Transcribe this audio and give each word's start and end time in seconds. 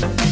Bye. 0.00 0.27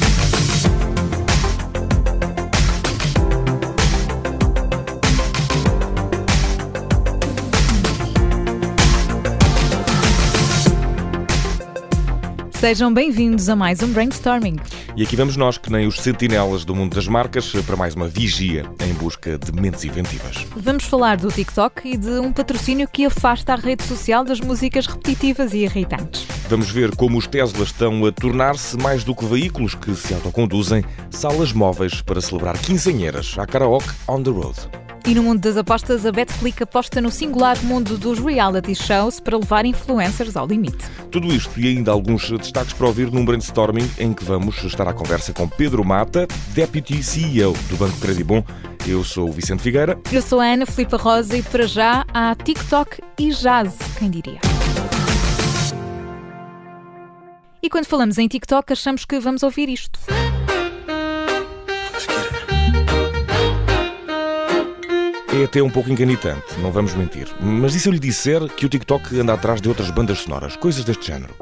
Sejam 12.61 12.93
bem-vindos 12.93 13.51
a 13.51 13.55
mais 13.55 13.83
um 13.83 13.93
Brainstorming. 13.93 14.57
E 14.97 15.03
aqui 15.03 15.15
vamos 15.15 15.37
nós, 15.37 15.59
que 15.59 15.71
nem 15.71 15.87
os 15.87 15.97
sentinelas 15.97 16.65
do 16.65 16.75
mundo 16.75 16.95
das 16.95 17.07
marcas, 17.07 17.53
para 17.53 17.77
mais 17.77 17.95
uma 17.95 18.09
vigia 18.09 18.65
em 18.81 18.95
busca 18.95 19.37
de 19.37 19.53
mentes 19.53 19.85
inventivas. 19.85 20.47
Vamos 20.57 20.85
falar 20.85 21.19
do 21.19 21.31
TikTok 21.31 21.87
e 21.87 21.99
de 21.99 22.13
um 22.13 22.33
patrocínio 22.33 22.89
que 22.89 23.05
afasta 23.05 23.53
a 23.53 23.57
rede 23.57 23.83
social 23.83 24.25
das 24.25 24.41
músicas 24.41 24.87
repetitivas 24.87 25.53
e 25.53 25.59
irritantes. 25.59 26.27
Vamos 26.49 26.71
ver 26.71 26.97
como 26.97 27.19
os 27.19 27.27
Teslas 27.27 27.69
estão 27.69 28.07
a 28.07 28.11
tornar-se 28.11 28.79
mais 28.79 29.05
do 29.05 29.15
que 29.15 29.27
veículos 29.27 29.75
que 29.75 29.95
se 29.95 30.15
autoconduzem, 30.15 30.83
salas 31.11 31.53
móveis 31.53 32.01
para 32.01 32.23
celebrar 32.23 32.57
quinzenheiras 32.57 33.35
à 33.39 33.45
karaoke 33.45 33.91
on 34.09 34.23
the 34.23 34.31
road. 34.31 34.86
E 35.07 35.15
no 35.15 35.23
mundo 35.23 35.39
das 35.39 35.57
apostas, 35.57 36.05
a 36.05 36.11
Betclic 36.11 36.65
aposta 36.65 37.01
no 37.01 37.13
singular 37.13 37.57
mundo 37.63 37.97
dos 37.97 38.19
reality 38.19 38.75
shows 38.75 39.21
para 39.21 39.39
levar 39.39 39.65
influencers 39.65 40.37
ao 40.37 40.49
limite. 40.49 40.85
Tudo 41.13 41.33
isto 41.33 41.61
e 41.61 41.69
ainda 41.69 41.93
alguns 41.93 42.29
destaques 42.29 42.73
para 42.73 42.89
ouvir 42.89 43.13
num 43.13 43.25
brainstorming 43.25 43.89
em 44.01 44.13
que 44.13 44.25
vamos 44.25 44.61
estar 44.65 44.89
à 44.89 44.93
conversa 44.93 45.33
com 45.33 45.49
Pedro 45.49 45.85
Mata, 45.85 46.27
Deputy 46.49 47.05
CEO 47.05 47.53
do 47.69 47.77
Banco 47.77 47.97
Credibon. 48.01 48.43
Eu 48.85 49.05
sou 49.05 49.29
o 49.29 49.33
Vicente 49.33 49.63
Figueira. 49.63 49.97
Eu 50.11 50.21
sou 50.21 50.41
a 50.41 50.47
Ana 50.47 50.67
Filipa 50.67 50.97
Rosa 50.97 51.37
e 51.37 51.43
para 51.43 51.69
já 51.69 52.05
há 52.13 52.35
TikTok 52.35 53.01
e 53.17 53.31
jazz, 53.31 53.77
quem 54.01 54.11
diria. 54.11 54.41
E 57.63 57.71
quando 57.71 57.87
falamos 57.87 58.19
em 58.19 58.27
TikTok, 58.27 58.73
achamos 58.73 59.05
que 59.05 59.21
vamos 59.21 59.45
ouvir 59.45 59.69
isto. 59.69 60.01
É 65.39 65.45
até 65.45 65.63
um 65.63 65.69
pouco 65.69 65.91
enganitante, 65.91 66.59
não 66.63 66.73
vamos 66.73 66.95
mentir. 66.95 67.29
Mas 67.39 67.75
e 67.75 67.81
se 67.81 67.87
eu 67.91 67.93
lhe 67.93 67.99
disser 67.99 68.41
que 68.49 68.65
o 68.65 68.71
TikTok 68.71 69.21
anda 69.21 69.35
atrás 69.35 69.61
de 69.61 69.69
outras 69.69 69.91
bandas 69.91 70.21
sonoras, 70.21 70.57
coisas 70.57 70.83
deste 70.83 71.09
género? 71.09 71.35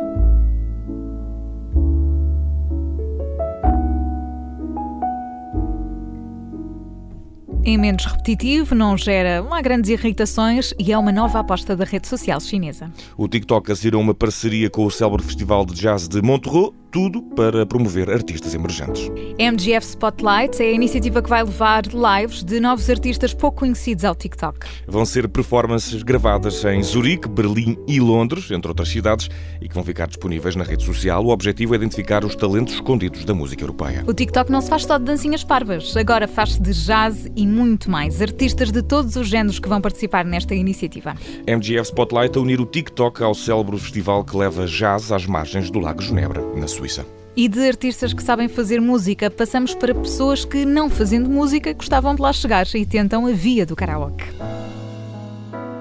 É 7.65 7.77
menos 7.77 8.05
repetitivo, 8.05 8.75
não 8.75 8.97
gera 8.97 9.41
uma 9.41 9.63
grandes 9.63 9.89
irritações 9.89 10.75
e 10.77 10.93
é 10.93 10.99
uma 10.99 11.13
nova 11.13 11.39
aposta 11.39 11.77
da 11.77 11.85
rede 11.85 12.09
social 12.09 12.41
chinesa. 12.41 12.91
O 13.17 13.29
TikTok 13.29 13.71
assinou 13.71 14.01
uma 14.01 14.13
parceria 14.13 14.69
com 14.69 14.85
o 14.85 14.91
célebre 14.91 15.23
Festival 15.23 15.65
de 15.65 15.75
Jazz 15.75 16.09
de 16.09 16.21
Montreux 16.21 16.75
tudo 16.95 17.21
para 17.21 17.67
promover 17.67 18.09
artistas 18.09 18.55
emergentes. 18.55 19.11
MGF 19.37 19.85
Spotlight 19.85 20.63
é 20.63 20.67
a 20.67 20.71
iniciativa 20.71 21.21
que 21.21 21.29
vai 21.29 21.43
levar 21.43 21.83
lives 21.87 22.45
de 22.45 22.61
novos 22.61 22.89
artistas 22.89 23.35
pouco 23.35 23.59
conhecidos 23.59 24.05
ao 24.05 24.15
TikTok. 24.15 24.65
Vão 24.87 25.05
ser 25.05 25.27
performances 25.27 26.05
gravadas 26.05 26.65
em 26.65 26.81
Zurique, 26.85 27.29
Berlim 27.29 27.77
e 27.89 27.99
Londres, 27.99 28.49
entre 28.53 28.69
outras 28.69 28.89
cidades, 28.91 29.29
e 29.61 29.69
que 29.69 29.75
vão 29.75 29.83
ficar 29.83 30.07
disponíveis 30.07 30.55
na 30.55 30.63
rede 30.63 30.85
social. 30.85 31.25
O 31.25 31.31
objetivo 31.31 31.75
é 31.75 31.77
identificar 31.79 32.25
os 32.25 32.37
talentos 32.37 32.75
escondidos 32.75 33.25
da 33.25 33.35
música 33.35 33.65
europeia. 33.65 34.05
O 34.07 34.15
TikTok 34.15 34.53
não 34.53 34.61
se 34.61 34.69
faz 34.69 34.85
só 34.85 34.97
de 34.97 35.05
dancinhas 35.05 35.43
parvas, 35.43 35.97
agora 35.97 36.29
faz-se 36.29 36.63
de 36.63 36.73
jazz 36.73 37.29
e 37.35 37.45
muito 37.45 37.91
mais. 37.91 38.23
Artistas 38.23 38.71
de 38.71 38.83
todos 38.83 39.17
os 39.17 39.27
géneros 39.27 39.59
que 39.59 39.69
vão 39.69 39.81
participar 39.81 40.25
nesta 40.25 40.55
iniciativa. 40.55 41.17
MGF 41.45 41.89
Spotlight 41.89 42.39
a 42.39 42.41
unir 42.41 42.61
o 42.61 42.67
TikTok 42.67 43.21
ao 43.21 43.35
célebre 43.35 43.77
festival 43.79 44.23
que 44.23 44.37
leva 44.37 44.65
jazz 44.67 45.11
às 45.11 45.27
margens 45.27 45.73
do 45.73 45.81
Lago 45.81 46.01
Genebra, 46.01 46.41
na 46.55 46.69
Suíça. 46.69 46.84
Suíça. 46.85 47.07
E 47.35 47.49
de 47.49 47.67
artistas 47.67 48.13
que 48.13 48.23
sabem 48.23 48.47
fazer 48.47 48.81
música, 48.81 49.31
passamos 49.31 49.75
para 49.75 49.95
pessoas 49.95 50.45
que, 50.45 50.67
não 50.67 50.91
fazendo 50.91 51.29
música, 51.31 51.73
gostavam 51.73 52.15
de 52.15 52.21
lá 52.21 52.33
chegar 52.33 52.67
e 52.75 52.85
tentam 52.85 53.27
a 53.27 53.33
via 53.33 53.65
do 53.65 53.75
karaoke. 53.75 54.25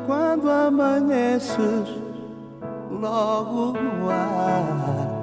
Quando 0.08 0.50
amanheces, 0.50 1.90
logo 2.90 3.74
no 3.74 4.10
ar. 4.10 5.14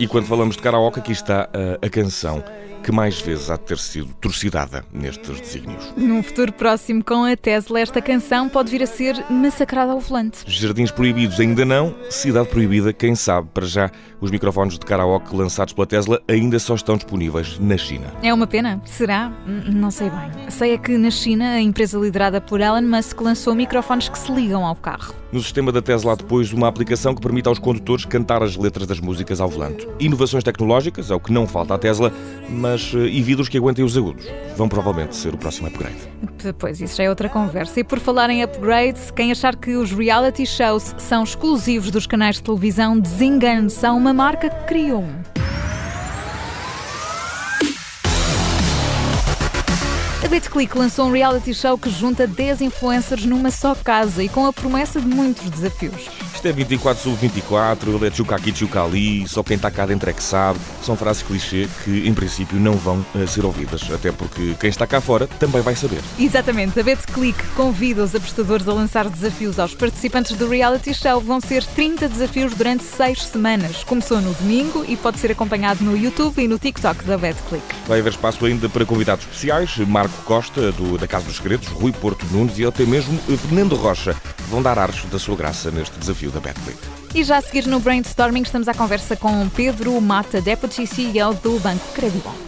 E 0.00 0.06
quando 0.06 0.26
falamos 0.26 0.56
de 0.56 0.62
karaoke, 0.62 0.98
aqui 0.98 1.12
está 1.12 1.48
a, 1.52 1.86
a 1.86 1.88
canção 1.88 2.42
que 2.82 2.92
mais 2.92 3.20
vezes 3.20 3.50
há 3.50 3.56
de 3.56 3.62
ter 3.62 3.78
sido 3.78 4.12
torcidada 4.14 4.84
nestes 4.92 5.40
desígnios. 5.40 5.92
Num 5.96 6.22
futuro 6.22 6.52
próximo 6.52 7.04
com 7.04 7.24
a 7.24 7.36
Tesla, 7.36 7.80
esta 7.80 8.00
canção 8.00 8.48
pode 8.48 8.70
vir 8.70 8.82
a 8.82 8.86
ser 8.86 9.24
massacrada 9.30 9.92
ao 9.92 10.00
volante. 10.00 10.38
Jardins 10.46 10.90
proibidos 10.90 11.40
ainda 11.40 11.64
não, 11.64 11.94
cidade 12.10 12.48
proibida, 12.48 12.92
quem 12.92 13.14
sabe. 13.14 13.48
Para 13.52 13.66
já, 13.66 13.90
os 14.20 14.30
microfones 14.30 14.78
de 14.78 14.86
karaoke 14.86 15.34
lançados 15.34 15.72
pela 15.72 15.86
Tesla 15.86 16.20
ainda 16.28 16.58
só 16.58 16.74
estão 16.74 16.96
disponíveis 16.96 17.58
na 17.58 17.76
China. 17.76 18.06
É 18.22 18.32
uma 18.32 18.46
pena? 18.46 18.80
Será? 18.84 19.32
Não 19.46 19.90
sei 19.90 20.10
bem. 20.10 20.50
Sei 20.50 20.72
é 20.72 20.78
que 20.78 20.96
na 20.96 21.10
China, 21.10 21.52
a 21.52 21.60
empresa 21.60 21.98
liderada 21.98 22.40
por 22.40 22.60
Elon 22.60 22.82
Musk 22.82 23.20
lançou 23.20 23.54
microfones 23.54 24.08
que 24.08 24.18
se 24.18 24.32
ligam 24.32 24.64
ao 24.64 24.76
carro. 24.76 25.14
No 25.30 25.40
sistema 25.42 25.70
da 25.70 25.82
Tesla 25.82 26.12
há 26.12 26.14
depois 26.14 26.52
uma 26.52 26.68
aplicação 26.68 27.14
que 27.14 27.20
permite 27.20 27.48
aos 27.48 27.58
condutores 27.58 28.04
cantar 28.06 28.42
as 28.42 28.56
letras 28.56 28.86
das 28.86 28.98
músicas 28.98 29.40
ao 29.40 29.48
volante. 29.48 29.86
Inovações 30.00 30.42
tecnológicas 30.42 31.10
é 31.10 31.14
o 31.14 31.20
que 31.20 31.32
não 31.32 31.46
falta 31.46 31.74
à 31.74 31.78
Tesla, 31.78 32.12
mas 32.48 32.67
eh, 32.74 32.98
e 32.98 33.22
vidros 33.22 33.48
que 33.48 33.56
aguentem 33.56 33.84
os 33.84 33.96
agudos. 33.96 34.26
Vão 34.56 34.68
provavelmente 34.68 35.16
ser 35.16 35.34
o 35.34 35.38
próximo 35.38 35.68
upgrade. 35.68 35.96
Pois, 36.58 36.80
isso 36.80 36.96
já 36.96 37.04
é 37.04 37.08
outra 37.08 37.28
conversa. 37.28 37.80
E 37.80 37.84
por 37.84 37.98
falar 37.98 38.30
em 38.30 38.42
upgrade, 38.42 38.98
quem 39.14 39.30
achar 39.30 39.56
que 39.56 39.76
os 39.76 39.92
reality 39.92 40.46
shows 40.46 40.94
são 40.98 41.22
exclusivos 41.22 41.90
dos 41.90 42.06
canais 42.06 42.36
de 42.36 42.42
televisão, 42.42 42.98
desengane-se. 42.98 43.84
Há 43.84 43.92
uma 43.92 44.12
marca 44.12 44.48
que 44.48 44.66
criou 44.66 45.02
um. 45.02 45.47
A 50.20 50.26
BitClick 50.26 50.76
lançou 50.76 51.06
um 51.06 51.12
reality 51.12 51.54
show 51.54 51.78
que 51.78 51.88
junta 51.88 52.26
10 52.26 52.62
influencers 52.62 53.24
numa 53.24 53.52
só 53.52 53.72
casa 53.72 54.20
e 54.20 54.28
com 54.28 54.46
a 54.46 54.52
promessa 54.52 55.00
de 55.00 55.06
muitos 55.06 55.48
desafios. 55.48 56.08
Isto 56.34 56.46
é 56.46 56.52
24 56.52 57.02
sobre 57.02 57.28
24, 57.28 57.96
ele 57.96 58.06
é 58.06 58.10
tchuca 58.10 58.36
aqui, 58.36 58.52
tchuca 58.52 58.84
ali, 58.84 59.26
só 59.28 59.42
quem 59.42 59.56
está 59.56 59.70
cá 59.70 59.86
dentro 59.86 60.10
é 60.10 60.12
que 60.12 60.22
sabe. 60.22 60.58
São 60.82 60.96
frases 60.96 61.22
clichê 61.22 61.68
que, 61.84 62.06
em 62.06 62.14
princípio, 62.14 62.58
não 62.58 62.74
vão 62.74 63.04
uh, 63.14 63.26
ser 63.26 63.44
ouvidas, 63.44 63.82
até 63.92 64.12
porque 64.12 64.54
quem 64.60 64.70
está 64.70 64.86
cá 64.86 65.00
fora 65.00 65.26
também 65.38 65.62
vai 65.62 65.74
saber. 65.74 66.00
Exatamente. 66.18 66.78
A 66.78 66.82
BetClick 66.82 67.40
convida 67.56 68.02
os 68.04 68.14
apostadores 68.14 68.68
a 68.68 68.72
lançar 68.72 69.08
desafios 69.08 69.58
aos 69.58 69.74
participantes 69.74 70.36
do 70.36 70.48
reality 70.48 70.94
show. 70.94 71.20
Vão 71.20 71.40
ser 71.40 71.64
30 71.64 72.08
desafios 72.08 72.54
durante 72.54 72.84
6 72.84 73.26
semanas. 73.26 73.82
Começou 73.82 74.20
no 74.20 74.32
domingo 74.34 74.84
e 74.86 74.96
pode 74.96 75.18
ser 75.18 75.32
acompanhado 75.32 75.82
no 75.82 75.96
YouTube 75.96 76.42
e 76.42 76.46
no 76.46 76.58
TikTok 76.58 77.04
da 77.04 77.18
BetClick. 77.18 77.64
Vai 77.86 77.98
haver 78.00 78.12
espaço 78.12 78.44
ainda 78.44 78.68
para 78.68 78.84
convidados 78.84 79.24
especiais, 79.24 79.76
Marco 80.08 80.22
Costa, 80.24 80.72
do, 80.72 80.96
da 80.96 81.06
Casa 81.06 81.26
dos 81.26 81.36
Segredos, 81.36 81.68
Rui 81.68 81.92
Porto 81.92 82.24
Nunes 82.30 82.58
e 82.58 82.64
até 82.64 82.84
mesmo 82.84 83.18
Fernando 83.18 83.76
Rocha. 83.76 84.16
Vão 84.48 84.62
dar 84.62 84.78
ares 84.78 85.04
da 85.04 85.18
sua 85.18 85.36
graça 85.36 85.70
neste 85.70 85.98
desafio 85.98 86.30
da 86.30 86.40
Betclic. 86.40 86.78
E 87.14 87.22
já 87.22 87.36
a 87.36 87.40
seguir 87.40 87.66
no 87.66 87.78
Brainstorming 87.80 88.42
estamos 88.42 88.68
à 88.68 88.74
conversa 88.74 89.16
com 89.16 89.48
Pedro 89.50 90.00
Mata, 90.00 90.40
Deputy 90.40 90.86
CEO 90.86 91.34
do 91.34 91.58
Banco 91.60 91.92
Credibon. 91.94 92.47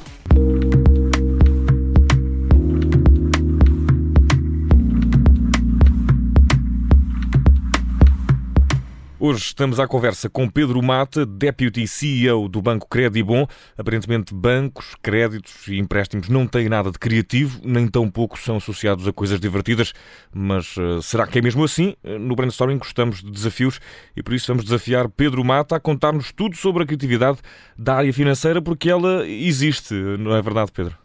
Hoje 9.22 9.42
estamos 9.42 9.78
à 9.78 9.86
conversa 9.86 10.30
com 10.30 10.48
Pedro 10.48 10.82
Mata, 10.82 11.26
Deputy 11.26 11.86
CEO 11.86 12.48
do 12.48 12.62
Banco 12.62 12.88
Credibon. 12.88 13.46
Aparentemente, 13.76 14.32
bancos, 14.32 14.96
créditos 15.02 15.68
e 15.68 15.78
empréstimos 15.78 16.30
não 16.30 16.46
têm 16.46 16.70
nada 16.70 16.90
de 16.90 16.98
criativo, 16.98 17.60
nem 17.62 17.86
tão 17.86 18.10
pouco 18.10 18.38
são 18.38 18.56
associados 18.56 19.06
a 19.06 19.12
coisas 19.12 19.38
divertidas. 19.38 19.92
Mas 20.32 20.74
uh, 20.78 21.02
será 21.02 21.26
que 21.26 21.38
é 21.38 21.42
mesmo 21.42 21.62
assim? 21.62 21.94
Eh, 22.02 22.16
no 22.16 22.34
Brainstorming 22.34 22.78
gostamos 22.78 23.22
de 23.22 23.30
desafios 23.30 23.78
e 24.16 24.22
por 24.22 24.32
isso 24.32 24.46
vamos 24.46 24.64
desafiar 24.64 25.06
Pedro 25.10 25.44
Mata 25.44 25.76
a 25.76 25.80
contar-nos 25.80 26.32
tudo 26.32 26.56
sobre 26.56 26.84
a 26.84 26.86
criatividade 26.86 27.40
da 27.76 27.96
área 27.96 28.14
financeira, 28.14 28.62
porque 28.62 28.88
ela 28.88 29.28
existe, 29.28 29.92
não 29.92 30.34
é 30.34 30.40
verdade, 30.40 30.72
Pedro? 30.72 30.96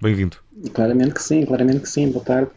Bem-vindo. 0.00 0.36
Claramente 0.72 1.14
que 1.14 1.22
sim, 1.22 1.44
claramente 1.44 1.80
que 1.80 1.88
sim. 1.88 2.08
Boa 2.12 2.24
tarde. 2.24 2.50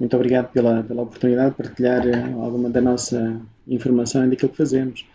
Muito 0.00 0.16
obrigado 0.16 0.50
pela, 0.50 0.82
pela 0.82 1.02
oportunidade 1.02 1.50
de 1.50 1.56
partilhar 1.56 2.04
eh, 2.04 2.32
alguma 2.32 2.68
da 2.68 2.80
nossa 2.80 3.40
informação 3.68 4.26
e 4.26 4.30
daquilo 4.30 4.50
que 4.50 4.56
fazemos. 4.56 5.06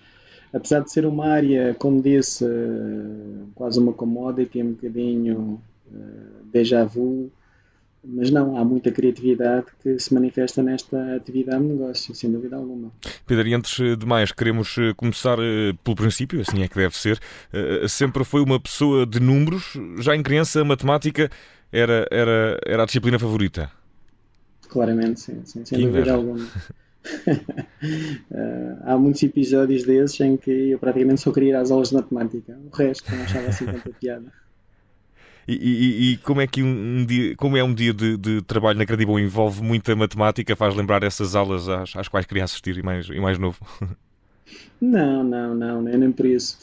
Apesar 0.53 0.80
de 0.80 0.91
ser 0.91 1.06
uma 1.06 1.27
área, 1.27 1.74
como 1.74 2.01
disse, 2.01 2.45
eh, 2.45 3.47
quase 3.53 3.80
uma 3.80 3.91
commodity, 3.91 4.63
um 4.63 4.71
bocadinho 4.71 5.62
uh, 5.91 6.45
déjà 6.53 6.85
vu, 6.85 7.30
mas 8.01 8.29
não, 8.29 8.57
há 8.57 8.63
muita 8.63 8.89
criatividade 8.89 9.65
que 9.81 10.00
se 10.00 10.13
manifesta 10.13 10.63
nesta 10.63 11.15
atividade 11.15 11.63
de 11.63 11.69
negócio, 11.69 12.15
sem 12.15 12.31
dúvida 12.31 12.56
alguma. 12.56 12.91
Pedro, 13.25 13.47
e 13.47 13.53
antes 13.53 13.97
de 13.97 14.06
mais, 14.06 14.31
queremos 14.31 14.75
começar 14.95 15.38
pelo 15.83 15.95
princípio, 15.95 16.41
assim 16.41 16.62
é 16.63 16.68
que 16.68 16.75
deve 16.75 16.97
ser. 16.97 17.18
Sempre 17.88 18.25
foi 18.25 18.41
uma 18.41 18.59
pessoa 18.59 19.06
de 19.06 19.21
números, 19.21 19.77
já 20.00 20.13
em 20.13 20.21
criança 20.21 20.65
matemática 20.65 21.29
era, 21.73 22.07
era, 22.11 22.59
era 22.65 22.83
a 22.83 22.85
disciplina 22.85 23.17
favorita? 23.17 23.69
Claramente, 24.69 25.19
sim, 25.19 25.41
sim 25.43 25.65
sem 25.65 25.81
dúvida 25.81 26.13
alguma. 26.13 26.47
há 28.85 28.97
muitos 28.97 29.21
episódios 29.23 29.83
desses 29.83 30.19
em 30.21 30.37
que 30.37 30.71
eu 30.71 30.79
praticamente 30.79 31.21
só 31.21 31.31
queria 31.31 31.49
ir 31.49 31.55
às 31.55 31.71
aulas 31.71 31.89
de 31.89 31.95
matemática. 31.95 32.57
O 32.71 32.75
resto 32.75 33.13
não 33.13 33.23
achava 33.23 33.47
assim 33.47 33.65
tanta 33.65 33.89
piada. 33.99 34.31
E, 35.45 35.55
e, 35.55 36.11
e, 36.13 36.17
como 36.17 36.39
é 36.39 36.47
que 36.47 36.63
um, 36.63 36.99
um, 36.99 37.05
dia, 37.05 37.35
como 37.35 37.57
é 37.57 37.63
um 37.63 37.73
dia 37.73 37.93
de, 37.93 38.15
de 38.15 38.41
trabalho 38.43 38.79
na 38.79 38.85
Credibon 38.85 39.19
envolve 39.19 39.61
muita 39.61 39.93
matemática, 39.93 40.55
faz 40.55 40.73
lembrar 40.73 41.03
essas 41.03 41.35
aulas 41.35 41.67
às, 41.67 41.93
às 41.97 42.07
quais 42.07 42.25
queria 42.25 42.45
assistir 42.45 42.77
e 42.77 42.81
mais, 42.81 43.07
e 43.09 43.19
mais 43.19 43.37
novo? 43.37 43.59
Não, 44.79 45.23
não, 45.23 45.55
não, 45.55 45.81
nem 45.81 46.11
por 46.11 46.25
isso. 46.25 46.57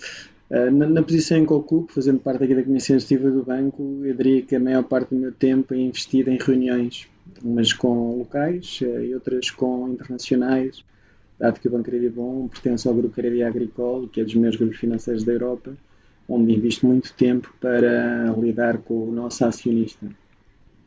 Uh, 0.51 0.71
na, 0.71 0.87
na, 0.87 1.03
posição 1.03 1.39
em 1.39 1.47
que 1.47 1.53
ocupo, 1.53 1.93
fazendo 1.93 2.19
parte 2.19 2.43
aqui 2.43 2.55
da 2.55 2.63
Comissão 2.63 2.97
Executiva 2.97 3.31
do 3.31 3.45
Banco, 3.45 4.01
eu 4.05 4.15
diria 4.15 4.43
que 4.43 4.57
a 4.57 4.61
maior 4.61 4.83
parte 4.83 5.15
do 5.15 5.21
meu 5.21 5.33
tempo 5.33 5.73
é 5.75 5.79
investido 5.79 6.29
em 6.29 6.39
reuniões, 6.39 7.09
umas 7.43 7.73
com 7.73 8.19
locais 8.19 8.81
uh, 8.83 9.01
e 9.01 9.15
outras 9.15 9.51
com 9.51 9.89
internacionais, 9.89 10.85
dado 11.39 11.61
que 11.61 11.69
o 11.69 11.71
Banco 11.71 11.85
Credibon 11.85 12.49
pertence 12.49 12.89
ao 12.89 12.95
Grupo 12.95 13.15
Crédit 13.15 13.45
Agricole, 13.45 14.09
que 14.09 14.21
é 14.21 14.25
dos 14.25 14.35
meus 14.35 14.57
grupos 14.57 14.79
financeiros 14.79 15.23
da 15.23 15.33
Europa, 15.33 15.73
onde 16.29 16.53
invisto 16.53 16.87
muito 16.87 17.13
tempo 17.15 17.55
para 17.61 18.35
lidar 18.37 18.79
com 18.79 19.09
o 19.09 19.13
nosso 19.13 19.45
acionista 19.45 20.07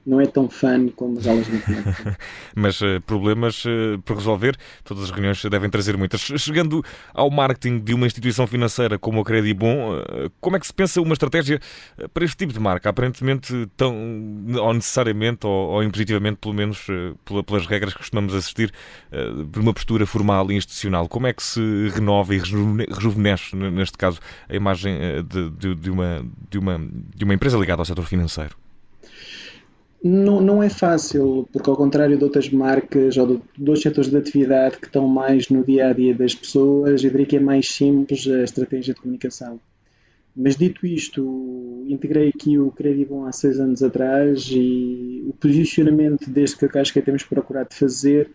não 0.06 0.20
é 0.20 0.26
tão 0.26 0.50
fã 0.50 0.88
como 0.90 1.18
as 1.18 1.28
aulas 1.28 1.46
de 1.46 1.54
matemática. 1.54 2.18
Mas 2.56 2.82
uh, 2.82 3.02
problemas 3.06 3.64
uh, 3.66 4.02
por 4.04 4.18
resolver, 4.18 4.58
todas 4.84 5.06
as 5.06 5.12
reuniões 5.12 5.42
devem 5.44 5.70
trazer 5.70 5.98
muitas. 5.98 6.22
Chegando 6.22 6.84
ao 7.14 7.30
marketing 7.30 7.80
de 7.80 7.94
uma 7.94 8.06
instituição 8.06 8.46
financeira 8.46 9.00
como 9.00 9.22
a 9.22 9.24
Credibon, 9.24 10.00
uh, 10.00 10.30
como 10.42 10.58
é 10.58 10.60
que 10.60 10.68
se 10.68 10.74
pensa 10.74 11.02
uma 11.02 11.14
estratégia 11.14 11.60
para 12.14 12.26
este 12.26 12.38
tipo 12.38 12.54
de 12.54 12.60
marca? 12.60 12.90
Aparentemente, 12.90 13.68
tão, 13.78 13.96
ou 14.56 14.74
necessariamente, 14.74 15.48
ou, 15.48 15.70
ou 15.70 15.84
impositivamente, 15.84 16.38
pelo 16.38 16.54
menos 16.54 16.86
pelas 17.46 17.66
regras 17.66 17.94
que 17.94 18.00
costumamos 18.00 18.36
assistir, 18.36 18.72
por 19.52 19.62
uma 19.62 19.74
postura 19.74 20.06
formal 20.06 20.52
e 20.52 20.56
institucional. 20.56 21.08
Como 21.08 21.28
é 21.28 21.34
que 21.34 21.44
se 21.44 21.62
renova 21.94 22.34
e 22.36 22.40
rejuvenesce, 22.40 23.56
neste 23.56 23.98
caso, 23.98 24.20
a 24.50 24.56
imagem 24.56 24.98
de, 25.24 25.50
de, 25.52 25.76
de, 25.76 25.92
uma, 25.92 26.26
de, 26.50 26.58
uma, 26.58 26.80
de 27.16 27.24
uma 27.24 27.34
empresa 27.34 27.58
ligada 27.58 27.82
ao 27.82 27.86
setor 27.86 28.06
financeiro? 28.06 28.63
Não, 30.06 30.42
não 30.42 30.62
é 30.62 30.68
fácil, 30.68 31.48
porque 31.54 31.70
ao 31.70 31.78
contrário 31.78 32.18
de 32.18 32.24
outras 32.26 32.50
marcas 32.50 33.16
ou 33.16 33.26
de, 33.26 33.34
outros 33.62 33.82
setores 33.82 34.10
de 34.10 34.18
atividade 34.18 34.78
que 34.78 34.88
estão 34.88 35.08
mais 35.08 35.48
no 35.48 35.64
dia 35.64 35.88
a 35.88 35.94
dia 35.94 36.14
das 36.14 36.36
pessoas, 36.36 37.02
eu 37.02 37.10
diria 37.10 37.26
que 37.26 37.38
é 37.38 37.40
mais 37.40 37.70
simples 37.70 38.28
a 38.28 38.44
estratégia 38.44 38.94
de 38.94 39.00
comunicação. 39.00 39.62
Mas 40.36 40.58
dito 40.58 40.86
isto, 40.86 41.86
integrei 41.88 42.28
aqui 42.30 42.60
o 42.60 42.70
Credibon 42.72 43.26
há 43.26 43.32
seis 43.32 43.62
anos 43.62 43.82
atrás 43.82 44.50
e 44.52 45.24
o 45.26 45.34
posicionamento 45.34 46.30
desde 46.30 46.58
que 46.58 46.66
a 46.66 46.70
Casca 46.70 47.02
temos 47.02 47.24
procurado 47.24 47.74
fazer 47.74 48.30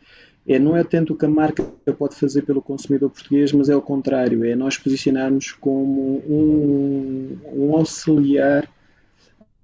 é 0.46 0.58
não 0.58 0.74
é 0.74 0.82
tanto 0.82 1.12
o 1.12 1.16
que 1.16 1.26
a 1.26 1.28
marca 1.28 1.62
pode 1.98 2.14
fazer 2.14 2.42
pelo 2.42 2.62
consumidor 2.62 3.10
português, 3.10 3.52
mas 3.52 3.68
é 3.68 3.76
o 3.76 3.82
contrário, 3.82 4.42
é 4.42 4.54
nós 4.54 4.78
posicionarmos 4.78 5.52
como 5.52 6.22
um, 6.26 7.36
um 7.52 7.76
auxiliar 7.76 8.66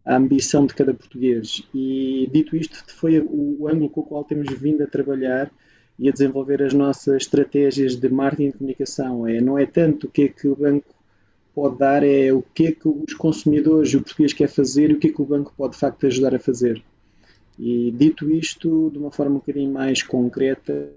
a 0.05 0.17
ambição 0.17 0.67
de 0.67 0.75
cada 0.75 0.93
português. 0.93 1.63
E 1.75 2.29
dito 2.33 2.57
isto, 2.57 2.85
foi 2.95 3.21
o 3.21 3.67
ângulo 3.69 3.89
com 3.89 4.01
o 4.01 4.05
qual 4.05 4.25
temos 4.25 4.53
vindo 4.53 4.83
a 4.83 4.87
trabalhar 4.87 5.51
e 5.99 6.09
a 6.09 6.13
desenvolver 6.13 6.63
as 6.63 6.75
nossas 6.75 7.23
estratégias 7.23 7.97
de 7.97 8.09
marketing 8.09 8.49
e 8.49 8.53
comunicação. 8.53 9.27
É, 9.27 9.41
não 9.41 9.59
é 9.59 9.65
tanto 9.65 10.07
o 10.07 10.11
que 10.11 10.23
é 10.23 10.29
que 10.29 10.49
o 10.49 10.57
banco 10.57 10.95
pode 11.55 11.79
dar, 11.79 12.03
é 12.03 12.33
o 12.33 12.43
que 12.43 12.67
é 12.67 12.73
que 12.73 12.89
os 12.89 13.15
consumidores, 13.15 13.95
o 13.95 14.01
português 14.01 14.33
quer 14.33 14.49
fazer 14.49 14.91
e 14.91 14.95
o 14.95 14.99
que 14.99 15.09
é 15.09 15.13
que 15.13 15.23
o 15.23 15.25
banco 15.25 15.55
pode 15.57 15.75
de 15.75 15.79
facto 15.79 16.07
ajudar 16.07 16.35
a 16.35 16.39
fazer. 16.39 16.83
E 17.59 17.93
dito 17.93 18.29
isto, 18.31 18.91
de 18.91 18.99
uma 18.99 19.13
forma 19.13 19.37
um 19.37 19.39
bocadinho 19.39 19.73
mais 19.73 20.03
concreta, 20.03 20.91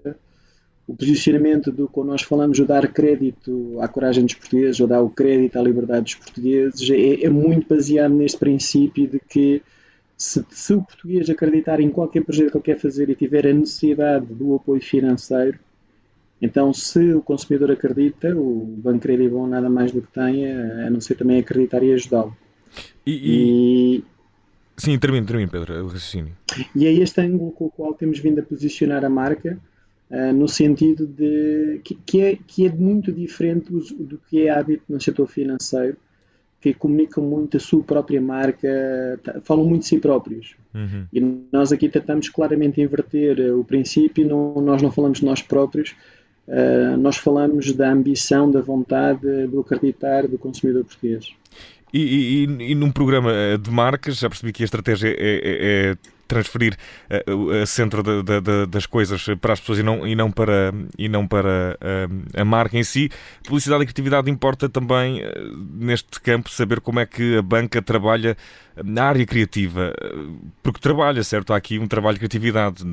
o 0.88 0.96
posicionamento 0.96 1.70
do 1.70 1.86
quando 1.86 2.08
nós 2.08 2.22
falamos 2.22 2.56
de 2.56 2.64
dar 2.64 2.88
crédito 2.88 3.78
à 3.78 3.86
coragem 3.86 4.24
dos 4.24 4.34
portugueses 4.34 4.80
ou 4.80 4.86
dar 4.86 5.02
o 5.02 5.10
crédito 5.10 5.58
à 5.58 5.62
liberdade 5.62 6.04
dos 6.04 6.14
portugueses 6.14 6.90
é, 6.90 7.26
é 7.26 7.28
muito 7.28 7.68
baseado 7.68 8.14
neste 8.14 8.38
princípio 8.38 9.06
de 9.06 9.20
que 9.20 9.62
se, 10.16 10.44
se, 10.50 10.72
o 10.72 10.82
português 10.82 11.28
acreditar 11.28 11.78
em 11.78 11.90
qualquer 11.90 12.24
projeto 12.24 12.52
que 12.52 12.56
ele 12.56 12.64
quer 12.64 12.78
fazer 12.80 13.10
e 13.10 13.14
tiver 13.14 13.46
a 13.46 13.52
necessidade 13.52 14.24
do 14.26 14.56
apoio 14.56 14.80
financeiro, 14.80 15.58
então 16.40 16.72
se 16.72 17.12
o 17.12 17.20
consumidor 17.20 17.70
acredita, 17.70 18.34
o 18.34 18.64
Banco 18.78 19.00
Crédito 19.00 19.32
Bom 19.32 19.46
nada 19.46 19.68
mais 19.68 19.92
do 19.92 20.00
que 20.00 20.10
tem, 20.10 20.50
a 20.50 20.88
não 20.88 21.02
ser 21.02 21.16
também 21.16 21.38
acreditar 21.38 21.82
e 21.82 21.92
ajudá-lo. 21.92 22.34
E... 23.06 23.98
e... 23.98 24.04
Sim, 24.76 24.98
termino, 24.98 25.26
termino, 25.26 25.50
Pedro, 25.50 25.84
o 25.84 25.86
raciocínio. 25.88 26.32
E 26.74 26.86
é 26.86 26.92
este 26.92 27.20
ângulo 27.20 27.52
com 27.52 27.66
o 27.66 27.70
qual 27.70 27.92
temos 27.92 28.18
vindo 28.20 28.40
a 28.40 28.42
posicionar 28.42 29.04
a 29.04 29.08
marca, 29.10 29.58
Uh, 30.10 30.32
no 30.32 30.48
sentido 30.48 31.06
de 31.06 31.80
que, 31.84 31.94
que, 31.94 32.20
é, 32.22 32.38
que 32.46 32.66
é 32.66 32.72
muito 32.72 33.12
diferente 33.12 33.70
do, 33.70 33.80
do, 33.80 34.18
que 34.18 34.46
é 34.46 34.50
hábito 34.50 34.84
no 34.88 34.98
setor 34.98 35.26
financeiro, 35.26 35.98
que 36.60 36.72
comunicam 36.72 37.22
muito 37.22 37.58
a 37.58 37.60
sua 37.60 37.82
própria 37.82 38.20
marca, 38.20 38.68
falam 39.44 39.66
muito 39.66 39.82
de 39.82 39.88
si 39.88 39.98
próprios. 39.98 40.56
Uhum. 40.74 41.04
E 41.12 41.20
nós 41.52 41.72
aqui 41.72 41.90
tentamos 41.90 42.30
claramente 42.30 42.80
inverter 42.80 43.54
o 43.54 43.62
princípio, 43.62 44.26
não, 44.26 44.54
nós 44.62 44.80
não 44.80 44.90
falamos 44.90 45.18
de 45.18 45.26
nós 45.26 45.42
próprios, 45.42 45.94
uh, 46.48 46.96
nós 46.96 47.18
falamos 47.18 47.72
da 47.72 47.92
ambição, 47.92 48.50
da 48.50 48.62
vontade, 48.62 49.46
do 49.46 49.60
acreditar 49.60 50.26
do 50.26 50.38
consumidor 50.38 50.84
português. 50.84 51.30
E, 51.92 52.44
e, 52.44 52.70
e, 52.70 52.74
num 52.74 52.90
programa 52.90 53.32
de 53.60 53.70
marcas, 53.70 54.18
já 54.18 54.28
percebi 54.28 54.52
que 54.52 54.62
a 54.62 54.64
estratégia 54.64 55.08
é, 55.08 55.14
é, 55.18 55.90
é 55.92 55.96
transferir 56.28 56.76
uh, 57.10 57.62
a 57.62 57.66
centro 57.66 58.02
de, 58.02 58.22
de, 58.22 58.66
das 58.66 58.86
coisas 58.86 59.24
para 59.40 59.54
as 59.54 59.60
pessoas 59.60 59.78
e 59.78 59.82
não, 59.82 60.06
e 60.06 60.14
não 60.14 60.30
para, 60.30 60.72
e 60.96 61.08
não 61.08 61.26
para 61.26 61.76
uh, 61.80 62.40
a 62.40 62.44
marca 62.44 62.78
em 62.78 62.84
si. 62.84 63.10
Publicidade 63.44 63.82
e 63.82 63.86
criatividade 63.86 64.30
importa 64.30 64.68
também, 64.68 65.22
neste 65.74 66.20
campo, 66.20 66.50
saber 66.50 66.80
como 66.80 67.00
é 67.00 67.06
que 67.06 67.38
a 67.38 67.42
banca 67.42 67.80
trabalha 67.80 68.36
na 68.84 69.04
área 69.04 69.26
criativa. 69.26 69.92
Porque 70.62 70.78
trabalha, 70.78 71.24
certo? 71.24 71.52
Há 71.52 71.56
aqui 71.56 71.78
um 71.78 71.88
trabalho 71.88 72.14
de 72.14 72.20
criatividade. 72.20 72.84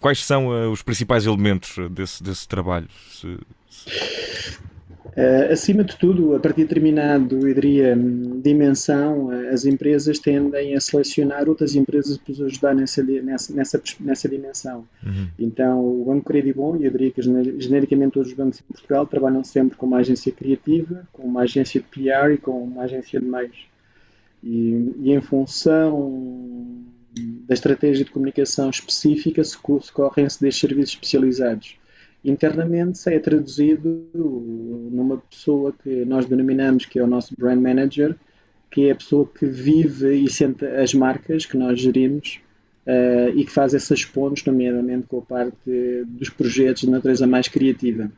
Quais 0.00 0.24
são 0.24 0.70
os 0.70 0.82
principais 0.82 1.26
elementos 1.26 1.76
desse, 1.90 2.22
desse 2.22 2.46
trabalho? 2.48 2.88
Se, 3.10 3.38
se... 3.70 4.73
Uh, 5.16 5.52
acima 5.52 5.84
de 5.84 5.96
tudo, 5.96 6.34
a 6.34 6.40
partir 6.40 6.62
de 6.62 6.68
determinada, 6.68 7.36
eu 7.36 7.54
diria, 7.54 7.96
dimensão, 8.42 9.26
uh, 9.26 9.48
as 9.52 9.64
empresas 9.64 10.18
tendem 10.18 10.74
a 10.74 10.80
selecionar 10.80 11.48
outras 11.48 11.76
empresas 11.76 12.18
para 12.18 12.32
os 12.32 12.40
ajudar 12.40 12.74
nessa, 12.74 13.00
nessa, 13.00 13.54
nessa, 13.54 13.82
nessa 14.00 14.28
dimensão. 14.28 14.84
Uhum. 15.06 15.28
Então, 15.38 15.86
o 15.86 16.04
Banco 16.04 16.24
Credibon, 16.24 16.76
e 16.78 16.86
eu 16.86 16.90
diria 16.90 17.12
que 17.12 17.22
genericamente 17.22 18.14
todos 18.14 18.30
os 18.30 18.34
bancos 18.34 18.60
em 18.60 18.64
Portugal 18.64 19.06
trabalham 19.06 19.44
sempre 19.44 19.76
com 19.76 19.86
uma 19.86 19.98
agência 19.98 20.32
criativa, 20.32 21.06
com 21.12 21.22
uma 21.22 21.42
agência 21.42 21.80
de 21.80 21.86
PR 21.86 22.32
e 22.34 22.38
com 22.38 22.64
uma 22.64 22.82
agência 22.82 23.20
de 23.20 23.26
meios. 23.26 23.68
E, 24.42 24.94
e 25.00 25.12
em 25.12 25.20
função 25.20 26.82
da 27.46 27.54
estratégia 27.54 28.04
de 28.04 28.10
comunicação 28.10 28.68
específica, 28.68 29.44
socorrem-se 29.44 30.40
destes 30.40 30.60
serviços 30.60 30.94
especializados 30.94 31.76
internamente 32.24 33.08
é 33.08 33.18
traduzido 33.18 34.08
numa 34.14 35.18
pessoa 35.18 35.74
que 35.82 36.04
nós 36.04 36.26
denominamos 36.26 36.86
que 36.86 36.98
é 36.98 37.02
o 37.02 37.06
nosso 37.06 37.34
brand 37.36 37.60
manager, 37.60 38.16
que 38.70 38.88
é 38.88 38.92
a 38.92 38.96
pessoa 38.96 39.28
que 39.28 39.46
vive 39.46 40.14
e 40.14 40.30
sente 40.30 40.64
as 40.64 40.94
marcas 40.94 41.44
que 41.46 41.56
nós 41.56 41.80
gerimos 41.80 42.40
uh, 42.86 43.36
e 43.36 43.44
que 43.44 43.50
faz 43.50 43.74
essas 43.74 44.04
pontes, 44.04 44.44
nomeadamente 44.44 45.06
com 45.06 45.18
a 45.18 45.22
parte 45.22 46.04
dos 46.06 46.30
projetos 46.30 46.82
de 46.82 46.90
natureza 46.90 47.26
mais 47.26 47.46
criativa. 47.46 48.10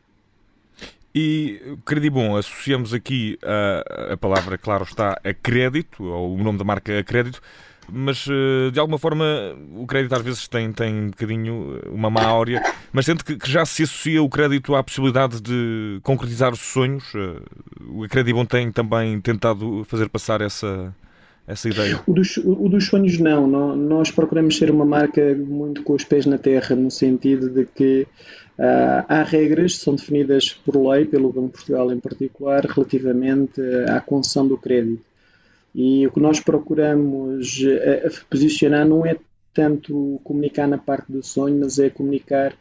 E, 1.15 1.61
Credibon, 1.85 2.37
associamos 2.37 2.93
aqui 2.93 3.39
a, 3.43 4.13
a 4.13 4.17
palavra, 4.19 4.59
claro 4.59 4.85
está, 4.85 5.19
a 5.25 5.33
crédito, 5.33 6.05
ou 6.05 6.35
o 6.35 6.43
nome 6.43 6.59
da 6.59 6.65
marca 6.65 6.99
a 6.99 7.03
crédito, 7.03 7.41
mas 7.91 8.27
eh, 8.29 8.71
de 8.71 8.81
alguma 8.81 8.99
forma 8.99 9.25
o 9.77 9.87
crédito 9.87 10.15
às 10.15 10.23
vezes 10.23 10.49
tem, 10.49 10.73
tem 10.73 10.95
um 10.95 11.07
bocadinho 11.09 11.81
eh, 11.83 11.89
uma 11.89 12.11
má 12.11 12.25
áurea, 12.25 12.63
mas 12.93 13.07
sente 13.07 13.25
que, 13.25 13.37
que, 13.37 13.51
já 13.51 13.65
se 13.65 13.85
associa 13.85 14.23
o 14.23 14.29
crédito 14.29 14.75
à 14.75 14.83
possibilidade 14.83 15.41
de 15.41 16.01
concretizar 16.03 16.53
os 16.53 16.61
sonhos. 16.61 17.05
Eh, 17.15 17.41
o 17.89 18.09
Credibon 18.09 18.45
tem 18.45 18.71
também 18.73 19.21
tentado 19.21 19.85
fazer 19.85 20.09
passar 20.09 20.41
essa, 20.41 20.95
essa 21.47 21.69
ideia? 21.69 22.01
O 22.07 22.13
dos, 22.13 22.37
o 22.39 22.69
dos 22.69 22.87
sonhos 22.87 23.19
não. 23.19 23.47
Nós 23.77 24.11
procuramos 24.11 24.57
ser 24.57 24.71
uma 24.71 24.85
marca 24.85 25.35
muito 25.35 25.83
com 25.83 25.95
os 25.95 26.05
pés 26.05 26.27
na 26.27 26.39
terra, 26.39 26.75
no 26.75 26.91
sentido 26.91 27.49
de 27.49 27.67
que 27.67 28.07
uh, 28.59 29.05
há 29.09 29.23
regras 29.23 29.75
que 29.75 29.85
são 29.85 29.95
definidas 29.95 30.53
por 30.53 30.77
lei, 30.77 31.05
pelo 31.05 31.33
Banco 31.33 31.49
de 31.49 31.53
Portugal 31.53 31.93
em 31.93 32.01
particular, 32.01 32.65
relativamente 32.65 33.61
à 33.89 34.01
concessão 34.01 34.47
do 34.47 34.59
crédito. 34.59 35.03
E 35.79 36.07
o 36.07 36.11
que 36.11 36.21
nós 36.21 36.41
procuramos 36.41 37.63
eh, 37.63 38.09
posicionar 38.31 38.89
não 38.89 39.05
é 39.05 39.15
tanto 39.53 40.19
comunicar 40.25 40.67
na 40.67 40.79
parte 40.79 41.13
do 41.13 41.23
sonho, 41.23 41.61
mas 41.61 41.79
é 41.79 41.91
comunicar 41.91 42.55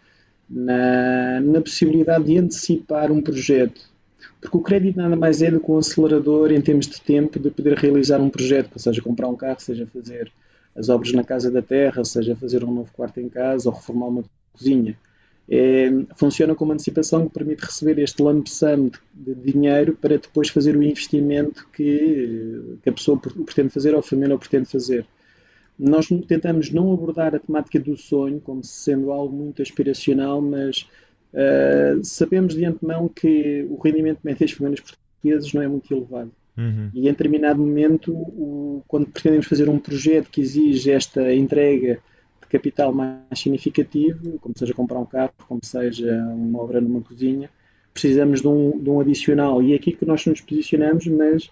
na, 0.50 1.40
na 1.40 1.62
possibilidade 1.62 2.26
de 2.26 2.38
antecipar 2.38 3.14
um 3.14 3.22
projeto. 3.22 3.80
Porque 4.42 4.58
o 4.58 4.60
crédito 4.60 4.98
nada 4.98 5.16
mais 5.16 5.42
é 5.42 5.50
do 5.50 5.62
que 5.62 5.72
um 5.72 5.78
acelerador 5.78 6.52
em 6.52 6.60
termos 6.60 6.88
de 6.88 7.00
tempo 7.00 7.40
de 7.40 7.50
poder 7.50 7.78
realizar 7.78 8.20
um 8.20 8.30
projeto, 8.30 8.78
seja 8.78 9.02
comprar 9.02 9.30
um 9.30 9.36
carro, 9.38 9.62
seja 9.62 9.88
fazer 9.88 10.30
as 10.76 10.90
obras 10.90 11.14
na 11.14 11.24
casa 11.24 11.50
da 11.50 11.62
terra, 11.62 12.04
seja 12.04 12.36
fazer 12.36 12.66
um 12.66 12.74
novo 12.74 12.92
quarto 12.92 13.22
em 13.22 13.30
casa 13.30 13.70
ou 13.70 13.76
reformar 13.76 14.08
uma 14.08 14.26
cozinha. 14.52 14.98
É, 15.50 15.92
funciona 16.16 16.56
como 16.56 16.74
antecipação 16.74 17.28
que 17.28 17.34
permite 17.34 17.66
receber 17.66 18.00
este 18.00 18.22
lump 18.22 18.48
sum 18.48 18.90
de, 19.14 19.36
de 19.36 19.54
dinheiro 19.54 19.96
para 19.96 20.18
depois 20.18 20.50
fazer 20.50 20.76
o 20.76 20.84
investimento 20.84 21.68
que, 21.72 22.78
que 22.82 22.90
a 22.90 22.94
pessoa 22.94 23.18
pretende 23.18 23.70
fazer 23.70 23.94
ou 23.94 24.00
a 24.00 24.04
família 24.04 24.38
pretende 24.38 24.66
fazer. 24.66 25.06
Nós 25.78 26.08
tentamos 26.28 26.72
não 26.72 26.92
abordar 26.94 27.36
a 27.36 27.40
temática 27.40 27.80
do 27.80 27.98
sonho 27.98 28.40
como 28.40 28.64
sendo 28.64 29.12
algo 29.12 29.36
muito 29.36 29.62
aspiracional, 29.62 30.42
mas 30.42 30.90
uh, 31.34 32.04
sabemos 32.04 32.56
de 32.56 32.66
antemão 32.66 33.10
que 33.10 33.68
o 33.70 33.78
rendimento 33.78 34.20
médio 34.24 34.48
das 34.48 34.52
famílias 34.52 34.80
portuguesas 34.80 35.54
não 35.54 35.62
é 35.62 35.68
muito 35.68 35.94
elevado. 35.94 36.32
Uhum. 36.58 36.90
E 36.94 37.02
em 37.02 37.12
determinado 37.12 37.60
momento, 37.60 38.14
o, 38.14 38.82
quando 38.88 39.08
pretendemos 39.08 39.46
fazer 39.46 39.68
um 39.70 39.78
projeto 39.78 40.30
que 40.30 40.40
exige 40.40 40.92
esta 40.92 41.34
entrega 41.34 42.00
capital 42.56 42.94
mais 42.94 43.20
significativo, 43.36 44.40
como 44.40 44.58
seja 44.58 44.74
comprar 44.74 45.00
um 45.00 45.06
carro, 45.06 45.34
como 45.48 45.60
seja 45.64 46.16
uma 46.34 46.62
obra 46.62 46.80
numa 46.80 47.02
cozinha, 47.02 47.50
precisamos 47.94 48.42
de 48.42 48.48
um, 48.48 48.78
de 48.78 48.90
um 48.90 49.00
adicional. 49.00 49.62
E 49.62 49.74
é 49.74 49.76
aqui 49.76 49.92
que 49.92 50.06
nós 50.06 50.26
nos 50.26 50.42
posicionamos, 50.42 51.06
mas 51.08 51.50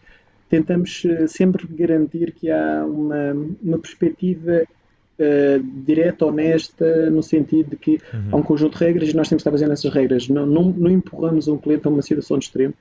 tentamos 0.49 1.03
eh, 1.05 1.27
sempre 1.27 1.65
garantir 1.67 2.31
que 2.33 2.49
há 2.49 2.85
uma, 2.85 3.33
uma 3.61 3.79
perspectiva 3.79 4.63
uh, 4.63 5.83
direta, 5.83 6.25
honesta, 6.25 7.09
no 7.09 7.23
sentido 7.23 7.71
de 7.71 7.75
que 7.77 7.91
uhum. 8.13 8.29
há 8.31 8.35
um 8.35 8.43
conjunto 8.43 8.77
de 8.77 8.85
regras 8.85 9.09
e 9.09 9.15
nós 9.15 9.27
temos 9.27 9.41
que 9.41 9.49
estar 9.49 9.51
fazendo 9.51 9.73
essas 9.73 9.91
regras. 9.91 10.29
Não, 10.29 10.45
não, 10.45 10.63
não 10.65 10.91
empurramos 10.91 11.47
um 11.47 11.57
cliente 11.57 11.87
a 11.87 11.89
uma 11.89 12.01
situação 12.01 12.37
de 12.37 12.45
extremo, 12.45 12.73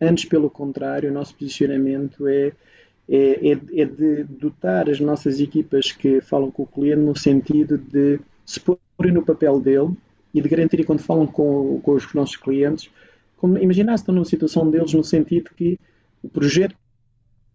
antes, 0.00 0.24
pelo 0.24 0.48
contrário, 0.48 1.10
o 1.10 1.12
nosso 1.12 1.34
posicionamento 1.34 2.26
é 2.26 2.52
é, 3.10 3.50
é, 3.50 3.58
é, 3.82 3.84
de 3.84 4.22
dotar 4.22 4.88
as 4.88 5.00
nossas 5.00 5.40
equipas 5.40 5.90
que 5.90 6.20
falam 6.20 6.48
com 6.48 6.62
o 6.62 6.66
cliente 6.66 7.00
no 7.00 7.16
sentido 7.16 7.76
de 7.76 8.20
se 8.46 8.60
porem 8.60 9.12
no 9.12 9.24
papel 9.24 9.60
dele 9.60 9.90
e 10.32 10.40
de 10.40 10.48
garantir 10.48 10.84
quando 10.84 11.00
falam 11.00 11.26
com, 11.26 11.80
com 11.82 11.92
os 11.92 12.14
nossos 12.14 12.36
clientes, 12.36 12.88
como, 13.36 13.58
imaginar 13.58 13.96
se 13.96 14.02
estão 14.02 14.14
numa 14.14 14.24
situação 14.24 14.70
deles 14.70 14.94
no 14.94 15.02
sentido 15.02 15.50
que 15.56 15.76
o 16.22 16.28
projeto 16.28 16.76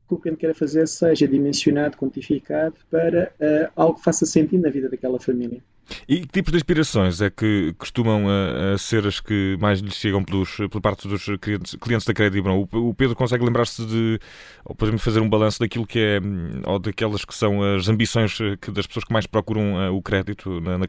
que 0.07 0.13
o 0.13 0.17
cliente 0.17 0.39
quer 0.39 0.53
fazer 0.53 0.87
seja 0.87 1.27
dimensionado, 1.27 1.97
quantificado 1.97 2.75
para 2.89 3.31
uh, 3.39 3.71
algo 3.75 3.95
que 3.95 4.03
faça 4.03 4.25
sentido 4.25 4.61
na 4.61 4.69
vida 4.69 4.89
daquela 4.89 5.19
família. 5.19 5.61
E 6.07 6.21
que 6.21 6.27
tipos 6.27 6.51
de 6.51 6.57
inspirações 6.57 7.21
é 7.21 7.29
que 7.29 7.73
costumam 7.77 8.27
a, 8.27 8.73
a 8.73 8.77
ser 8.77 9.05
as 9.05 9.19
que 9.19 9.55
mais 9.59 9.79
lhes 9.79 9.93
chegam 9.93 10.23
pelos, 10.23 10.57
pela 10.57 10.81
parte 10.81 11.07
dos 11.07 11.25
clientes, 11.39 11.75
clientes 11.75 12.07
da 12.07 12.13
Credibron? 12.13 12.67
O, 12.71 12.89
o 12.89 12.93
Pedro 12.93 13.15
consegue 13.15 13.45
lembrar-se 13.45 13.85
de, 13.85 14.19
ou 14.63 14.75
podemos 14.75 15.03
fazer 15.03 15.19
um 15.19 15.29
balanço 15.29 15.59
daquilo 15.59 15.85
que 15.85 15.99
é, 15.99 16.19
ou 16.65 16.79
daquelas 16.79 17.23
que 17.23 17.35
são 17.35 17.61
as 17.61 17.87
ambições 17.87 18.37
que, 18.59 18.71
das 18.71 18.87
pessoas 18.87 19.05
que 19.05 19.13
mais 19.13 19.27
procuram 19.27 19.95
o 19.95 20.01
crédito 20.01 20.59
na, 20.59 20.77
na? 20.77 20.87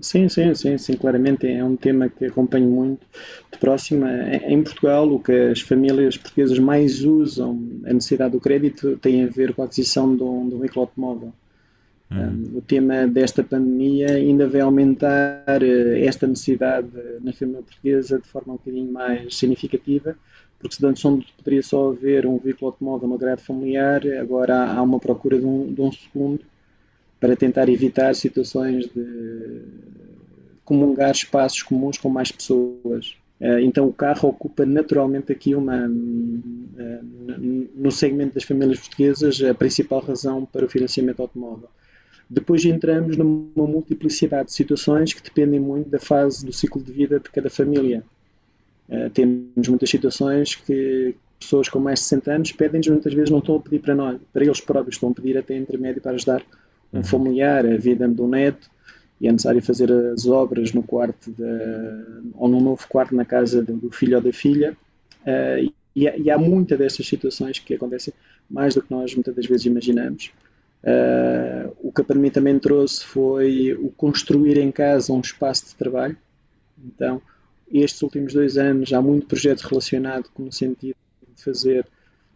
Sim, 0.00 0.28
sim, 0.28 0.52
sim, 0.54 0.76
sim, 0.76 0.94
claramente 0.94 1.46
é 1.46 1.64
um 1.64 1.76
tema 1.76 2.08
que 2.08 2.24
acompanho 2.24 2.68
muito 2.68 3.06
de 3.52 3.58
próximo. 3.58 4.06
Em 4.06 4.62
Portugal, 4.62 5.08
o 5.08 5.20
que 5.20 5.32
as 5.32 5.60
famílias 5.60 6.16
portuguesas 6.16 6.58
mais 6.58 7.04
usam, 7.04 7.80
a 7.86 7.92
necessidade 7.92 8.32
do 8.32 8.40
crédito, 8.40 8.96
tem 8.96 9.22
a 9.22 9.28
ver 9.28 9.54
com 9.54 9.62
a 9.62 9.66
aquisição 9.66 10.16
de 10.16 10.22
um, 10.22 10.48
de 10.48 10.54
um 10.56 10.58
veículo 10.58 10.82
automóvel. 10.82 11.32
Uhum. 12.10 12.58
o 12.58 12.60
tema 12.60 13.08
desta 13.08 13.42
pandemia 13.42 14.12
ainda 14.12 14.46
vai 14.46 14.60
aumentar 14.60 15.62
eh, 15.62 16.04
esta 16.04 16.26
necessidade 16.26 16.90
na 17.22 17.32
família 17.32 17.62
portuguesa 17.62 18.18
de 18.20 18.28
forma 18.28 18.52
um 18.52 18.56
bocadinho 18.56 18.92
mais 18.92 19.34
significativa, 19.36 20.14
porque 20.58 20.76
se 20.76 20.86
antes 20.86 21.04
onde 21.04 21.26
poderia 21.36 21.62
só 21.62 21.90
haver 21.90 22.26
um 22.26 22.38
veículo 22.38 22.70
automóvel 22.70 23.08
no 23.08 23.18
grade 23.18 23.42
familiar, 23.42 24.02
agora 24.20 24.64
há 24.64 24.82
uma 24.82 25.00
procura 25.00 25.38
de 25.38 25.46
um, 25.46 25.72
de 25.72 25.80
um 25.80 25.90
segundo 25.90 26.40
para 27.24 27.36
tentar 27.36 27.70
evitar 27.70 28.14
situações 28.14 28.84
de 28.84 29.62
comungar 30.62 31.10
espaços 31.10 31.62
comuns 31.62 31.96
com 31.96 32.10
mais 32.10 32.30
pessoas. 32.30 33.16
Eh, 33.40 33.62
então 33.62 33.88
o 33.88 33.94
carro 33.94 34.28
ocupa 34.28 34.66
naturalmente 34.66 35.32
aqui 35.32 35.54
uma, 35.54 35.90
eh, 36.78 37.00
no 37.74 37.90
segmento 37.90 38.34
das 38.34 38.44
famílias 38.44 38.78
portuguesas, 38.78 39.42
a 39.42 39.54
principal 39.54 40.00
razão 40.00 40.44
para 40.44 40.66
o 40.66 40.68
financiamento 40.68 41.20
automóvel. 41.20 41.70
Depois 42.28 42.62
entramos 42.66 43.16
numa 43.16 43.66
multiplicidade 43.66 44.48
de 44.48 44.52
situações 44.52 45.14
que 45.14 45.22
dependem 45.22 45.58
muito 45.58 45.88
da 45.88 45.98
fase 45.98 46.44
do 46.44 46.52
ciclo 46.52 46.82
de 46.82 46.92
vida 46.92 47.18
de 47.18 47.30
cada 47.30 47.48
família. 47.48 48.04
Uh, 48.86 49.08
temos 49.14 49.66
muitas 49.66 49.88
situações 49.88 50.56
que 50.56 51.14
pessoas 51.40 51.70
com 51.70 51.78
mais 51.78 52.00
de 52.00 52.04
60 52.04 52.32
anos 52.32 52.52
pedem-nos 52.52 52.88
muitas 52.88 53.14
vezes 53.14 53.30
não 53.30 53.38
estão 53.38 53.56
a 53.56 53.60
pedir 53.60 53.78
para 53.80 53.94
nós, 53.94 54.20
para 54.30 54.44
eles 54.44 54.60
próprios, 54.60 54.96
estão 54.96 55.08
a 55.08 55.14
pedir 55.14 55.38
até 55.38 55.56
intermédio 55.56 56.02
para 56.02 56.12
ajudar 56.12 56.42
um 56.94 57.02
familiar, 57.02 57.66
a 57.66 57.76
vida 57.76 58.06
do 58.08 58.26
neto, 58.26 58.70
e 59.20 59.28
é 59.28 59.32
necessário 59.32 59.62
fazer 59.62 59.90
as 59.92 60.26
obras 60.26 60.72
no 60.72 60.82
quarto 60.82 61.30
de, 61.32 61.42
ou 62.34 62.48
num 62.48 62.60
novo 62.60 62.86
quarto 62.88 63.14
na 63.14 63.24
casa 63.24 63.62
do 63.62 63.90
filho 63.90 64.16
ou 64.16 64.22
da 64.22 64.32
filha. 64.32 64.76
Uh, 65.22 65.72
e, 65.96 66.04
e, 66.04 66.30
há 66.30 66.36
muitas 66.36 66.78
destas 66.78 67.06
situações 67.06 67.58
que 67.58 67.74
acontecem 67.74 68.12
mais 68.50 68.74
do 68.74 68.82
que 68.82 68.90
nós 68.90 69.14
muitas 69.14 69.34
das 69.34 69.46
vezes 69.46 69.66
imaginamos. 69.66 70.32
Uh, 70.82 71.74
o 71.80 71.92
que 71.92 72.02
a 72.02 72.04
pandemia 72.04 72.30
também 72.30 72.58
trouxe 72.58 73.04
foi 73.04 73.72
o 73.74 73.90
construir 73.90 74.58
em 74.58 74.70
casa 74.70 75.12
um 75.12 75.20
espaço 75.20 75.66
de 75.66 75.74
trabalho. 75.76 76.16
Então, 76.84 77.22
estes 77.72 78.02
últimos 78.02 78.34
dois 78.34 78.58
anos 78.58 78.92
há 78.92 79.00
muito 79.00 79.26
projeto 79.26 79.62
relacionado 79.62 80.28
com 80.34 80.44
o 80.44 80.52
sentido 80.52 80.96
de 81.34 81.42
fazer 81.42 81.86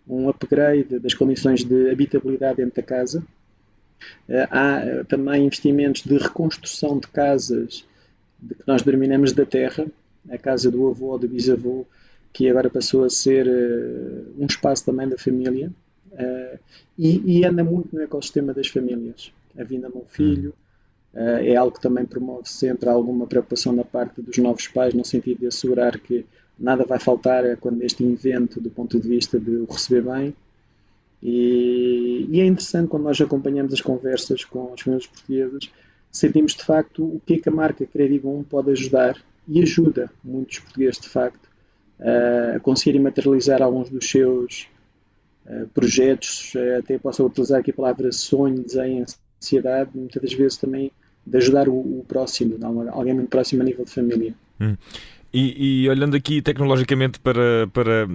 um 0.09 0.29
upgrade 0.29 0.99
das 0.99 1.13
condições 1.13 1.63
de 1.63 1.91
habitabilidade 1.91 2.57
dentro 2.57 2.77
da 2.77 2.83
casa. 2.83 3.23
Uh, 4.29 4.47
há 4.51 5.05
também 5.09 5.47
investimentos 5.47 6.03
de 6.03 6.17
reconstrução 6.17 6.99
de 6.99 7.09
casas 7.09 7.85
de 8.41 8.55
que 8.55 8.63
nós 8.67 8.83
denominamos 8.83 9.33
da 9.33 9.45
terra, 9.45 9.87
a 10.31 10.39
casa 10.39 10.71
do 10.71 10.89
avô 10.89 11.07
ou 11.07 11.19
do 11.19 11.29
bisavô, 11.29 11.87
que 12.33 12.49
agora 12.49 12.71
passou 12.71 13.05
a 13.05 13.11
ser 13.11 13.49
um 14.39 14.47
espaço 14.47 14.85
também 14.85 15.09
da 15.09 15.19
família. 15.19 15.73
Uh, 16.13 16.59
e, 16.99 17.39
e, 17.39 17.45
anda 17.45 17.63
muito 17.63 17.95
no 17.95 18.03
ecossistema 18.03 18.53
das 18.53 18.69
famílias. 18.69 19.33
A 19.59 19.65
vinda 19.65 19.89
de 19.89 19.97
um 19.97 20.05
filho 20.05 20.55
uh, 21.15 21.19
é 21.19 21.57
algo 21.57 21.75
que 21.77 21.83
também 21.83 22.05
promove 22.05 22.49
sempre 22.49 22.89
alguma 22.89 23.27
preocupação 23.27 23.75
da 23.75 23.85
parte 23.85 24.21
dos 24.23 24.37
novos 24.39 24.67
pais, 24.69 24.95
no 24.95 25.05
sentido 25.05 25.41
de 25.41 25.47
assegurar 25.47 25.99
que 25.99 26.25
nada 26.59 26.85
vai 26.85 26.99
faltar 26.99 27.57
quando 27.59 27.83
este 27.83 28.03
invento, 28.03 28.61
do 28.61 28.71
ponto 28.71 28.99
de 28.99 29.09
vista 29.09 29.39
de 29.39 29.51
o 29.51 29.65
receber 29.65 30.03
bem. 30.03 30.35
E, 31.23 32.27
e 32.31 32.41
é 32.41 32.47
interessante 32.47 32.89
quando 32.89 33.05
nós 33.05 33.21
acompanhamos 33.21 33.73
as 33.73 33.81
conversas 33.81 34.45
com 34.45 34.73
as 34.73 34.81
famílias 34.81 35.07
portuguesas, 35.07 35.71
sentimos 36.11 36.55
de 36.55 36.65
facto 36.65 37.05
o 37.05 37.21
que 37.25 37.35
é 37.35 37.39
que 37.39 37.49
a 37.49 37.53
marca 37.53 37.87
Credibon 37.87 38.43
pode 38.43 38.71
ajudar 38.71 39.17
e 39.47 39.63
ajuda 39.63 40.11
muitos 40.23 40.61
portugueses 40.61 41.01
de 41.01 41.09
facto 41.09 41.49
a 42.01 42.61
conseguirem 42.61 43.01
materializar 43.01 43.61
alguns 43.61 43.91
dos 43.91 44.09
seus 44.09 44.69
eh, 45.47 45.67
projetos, 45.75 46.53
eh, 46.55 46.77
até 46.77 46.99
posso 46.99 47.25
utilizar 47.27 47.61
aqui 47.61 47.71
a 47.71 47.75
palavra 47.75 48.13
sonho, 48.13 48.63
desenho, 48.63 49.05
ansiedade, 49.41 49.91
muitas 49.95 50.23
das 50.23 50.33
vezes 50.33 50.59
também 50.59 50.93
de 51.27 51.37
ajudar 51.39 51.69
o, 51.69 51.75
o 51.75 52.05
próximo, 52.07 52.57
alguém 52.93 53.15
muito 53.15 53.31
próximo 53.31 53.63
a 53.63 53.65
nível 53.65 53.85
de 53.85 53.91
família. 53.91 54.35
Hum. 54.61 54.77
E, 55.33 55.83
e, 55.83 55.89
olhando 55.91 56.17
aqui 56.17 56.41
tecnologicamente 56.41 57.21
para, 57.21 57.67
para 57.71 58.09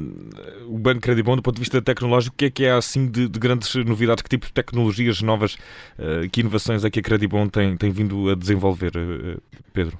o 0.68 0.80
Banco 0.80 1.02
Credibon, 1.02 1.36
do 1.36 1.44
ponto 1.44 1.56
de 1.56 1.62
vista 1.62 1.80
tecnológico, 1.80 2.34
o 2.34 2.38
que 2.38 2.46
é 2.46 2.50
que 2.50 2.66
é 2.66 2.72
assim 2.72 3.06
de, 3.06 3.30
de 3.30 3.40
grandes 3.40 3.76
novidades? 3.76 4.24
Que 4.24 4.30
tipo 4.30 4.48
de 4.48 4.54
tecnologias 4.54 5.22
novas, 5.22 5.54
uh, 5.54 6.28
que 6.32 6.42
inovações 6.42 6.84
é 6.84 6.90
que 6.90 7.00
a 7.00 7.04
Credibon 7.04 7.48
tem, 7.48 7.78
tem 7.78 7.92
vindo 7.92 8.30
a 8.32 8.36
desenvolver, 8.36 8.94
uh, 8.98 9.40
Pedro? 9.72 10.00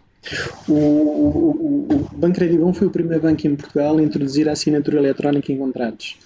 O, 0.68 0.74
o, 0.74 1.88
o 1.92 2.18
Banco 2.18 2.36
Credibon 2.36 2.74
foi 2.74 2.88
o 2.88 2.92
primeiro 2.92 3.22
banco 3.22 3.46
em 3.46 3.56
Portugal 3.56 3.98
a 3.98 4.02
introduzir 4.02 4.50
a 4.50 4.54
assinatura 4.54 4.98
eletrónica 4.98 5.52
em 5.52 5.58
contratos. 5.58 6.18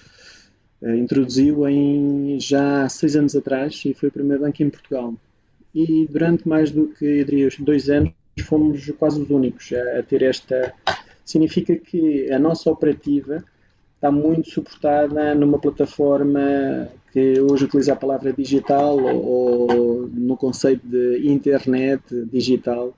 Uh, 0.81 0.95
introduziu 0.95 1.67
em 1.67 2.39
já 2.39 2.87
seis 2.87 3.17
anos 3.17 3.35
atrás 3.35 3.83
e 3.83 3.93
foi 3.93 4.07
o 4.07 4.11
primeiro 4.11 4.43
banco 4.43 4.63
em 4.63 4.69
Portugal. 4.69 5.13
E 5.75 6.07
durante 6.09 6.47
mais 6.47 6.71
do 6.71 6.87
que 6.87 7.03
eu 7.03 7.25
diria, 7.25 7.49
dois 7.59 7.89
anos 7.89 8.13
fomos 8.43 8.89
quase 8.97 9.21
os 9.21 9.29
únicos 9.29 9.71
a, 9.73 9.99
a 9.99 10.03
ter 10.03 10.23
esta. 10.23 10.73
Significa 11.25 11.75
que 11.75 12.31
a 12.31 12.39
nossa 12.39 12.69
operativa 12.69 13.43
está 13.95 14.11
muito 14.11 14.49
suportada 14.49 15.33
numa 15.35 15.59
plataforma 15.59 16.87
que 17.11 17.39
hoje 17.41 17.65
utiliza 17.65 17.93
a 17.93 17.95
palavra 17.95 18.31
digital 18.31 18.97
ou, 18.97 19.71
ou 19.71 20.07
no 20.07 20.37
conceito 20.37 20.87
de 20.87 21.27
internet 21.27 22.03
digital 22.31 22.95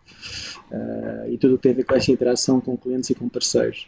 uh, 0.71 1.29
e 1.31 1.37
tudo 1.37 1.55
o 1.55 1.57
que 1.57 1.63
tem 1.63 1.71
a 1.71 1.75
ver 1.75 1.85
com 1.85 1.95
essa 1.95 2.11
interação 2.11 2.59
com 2.59 2.77
clientes 2.77 3.09
e 3.09 3.15
com 3.15 3.29
parceiros. 3.29 3.87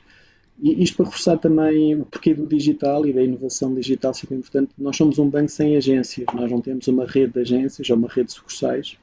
E 0.61 0.83
isto 0.83 0.97
para 0.97 1.05
reforçar 1.05 1.37
também 1.37 1.95
o 1.95 2.05
porquê 2.05 2.33
do 2.33 2.45
digital 2.45 3.05
e 3.05 3.11
da 3.11 3.21
inovação 3.21 3.73
digital 3.73 4.13
ser 4.13 4.31
importante, 4.33 4.71
nós 4.77 4.95
somos 4.95 5.19
um 5.19 5.29
banco 5.29 5.49
sem 5.49 5.75
agências, 5.75 6.27
nós 6.33 6.49
não 6.49 6.61
temos 6.61 6.87
uma 6.87 7.05
rede 7.05 7.33
de 7.33 7.39
agências 7.41 7.89
ou 7.89 7.97
uma 7.97 8.07
rede 8.07 8.27
de 8.27 8.33
sucursais. 8.33 8.97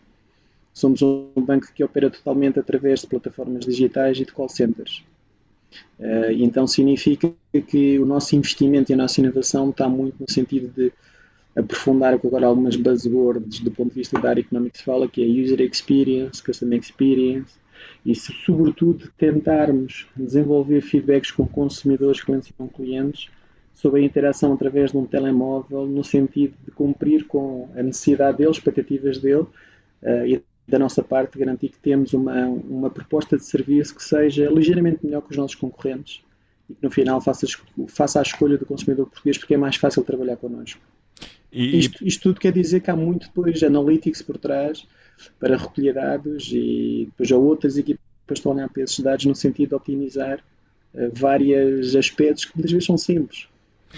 Somos 0.79 1.03
um 1.03 1.33
banco 1.37 1.73
que 1.75 1.83
opera 1.83 2.09
totalmente 2.09 2.61
através 2.61 3.01
de 3.01 3.09
plataformas 3.09 3.67
digitais 3.67 4.17
e 4.19 4.25
de 4.25 4.33
call 4.33 4.49
centers. 4.49 5.03
Uh, 5.99 6.31
então 6.31 6.69
significa 6.69 7.33
que 7.67 7.99
o 7.99 8.07
nosso 8.07 8.37
investimento 8.37 8.93
e 8.93 8.95
a 8.95 8.97
nossa 8.97 9.21
inovação 9.21 9.71
está 9.71 9.89
muito 9.89 10.15
no 10.21 10.31
sentido 10.31 10.69
de 10.69 10.93
aprofundar 11.57 12.15
agora 12.15 12.47
algumas 12.47 12.77
buzzwords 12.77 13.59
do 13.59 13.73
ponto 13.73 13.89
de 13.89 13.97
vista 13.97 14.21
da 14.21 14.31
área 14.31 14.41
económica 14.41 14.75
que 14.75 14.79
se 14.79 14.85
fala, 14.85 15.09
que 15.09 15.21
é 15.21 15.27
user 15.27 15.61
experience, 15.61 16.41
customer 16.41 16.79
experience, 16.79 17.57
e 18.07 18.15
se, 18.15 18.33
sobretudo, 18.47 19.11
tentarmos 19.19 20.07
desenvolver 20.17 20.81
feedbacks 20.81 21.33
com 21.33 21.45
consumidores, 21.45 22.23
clientes 22.23 22.51
e 22.51 22.53
com 22.53 22.69
clientes 22.69 23.29
sobre 23.75 24.01
a 24.01 24.05
interação 24.05 24.53
através 24.53 24.93
de 24.93 24.97
um 24.97 25.05
telemóvel, 25.05 25.89
no 25.89 26.05
sentido 26.05 26.55
de 26.65 26.71
cumprir 26.71 27.27
com 27.27 27.69
a 27.75 27.83
necessidade 27.83 28.39
deles, 28.39 28.59
expectativas 28.59 29.19
dele, 29.19 29.43
uh, 30.03 30.25
e 30.25 30.41
da 30.69 30.79
nossa 30.79 31.03
parte 31.03 31.39
garantir 31.39 31.71
que 31.71 31.79
temos 31.79 32.13
uma, 32.13 32.47
uma 32.47 32.91
proposta 32.91 33.39
de 33.39 33.45
serviço 33.45 33.95
que 33.95 34.05
seja 34.05 34.51
ligeiramente 34.51 35.05
melhor 35.05 35.23
que 35.23 35.31
os 35.31 35.37
nossos 35.37 35.55
concorrentes 35.55 36.23
e 36.69 36.75
que 36.75 36.83
no 36.83 36.91
final 36.91 37.21
faça, 37.23 37.47
faça 37.89 38.19
a 38.19 38.23
escolha 38.23 38.59
do 38.59 38.67
consumidor 38.67 39.07
português 39.07 39.39
porque 39.39 39.55
é 39.55 39.57
mais 39.57 39.77
fácil 39.77 40.05
trabalhar 40.05 40.37
connosco. 40.37 40.81
E... 41.51 41.79
Isto, 41.79 42.07
isto 42.07 42.23
tudo 42.23 42.39
quer 42.39 42.53
dizer 42.53 42.81
que 42.81 42.91
há 42.91 42.97
muito 42.97 43.29
depois 43.29 43.63
analytics 43.63 44.21
por 44.21 44.37
trás 44.37 44.87
para 45.41 45.57
recolher 45.57 45.95
dados 45.95 46.51
e 46.53 47.07
depois 47.07 47.33
há 47.33 47.37
outras 47.39 47.79
equipas 47.79 48.05
que 48.27 48.35
estão 48.35 48.53
a 48.53 48.55
olhar 48.57 48.69
para 48.69 48.83
esses 48.83 49.01
dados 49.01 49.25
no 49.25 49.35
sentido 49.35 49.71
de 49.71 49.75
optimizar 49.75 50.45
uh, 50.95 51.11
vários 51.15 51.97
aspectos 51.97 52.45
que 52.45 52.55
muitas 52.55 52.71
vezes 52.71 52.87
são 52.87 52.99
simples, 52.99 53.49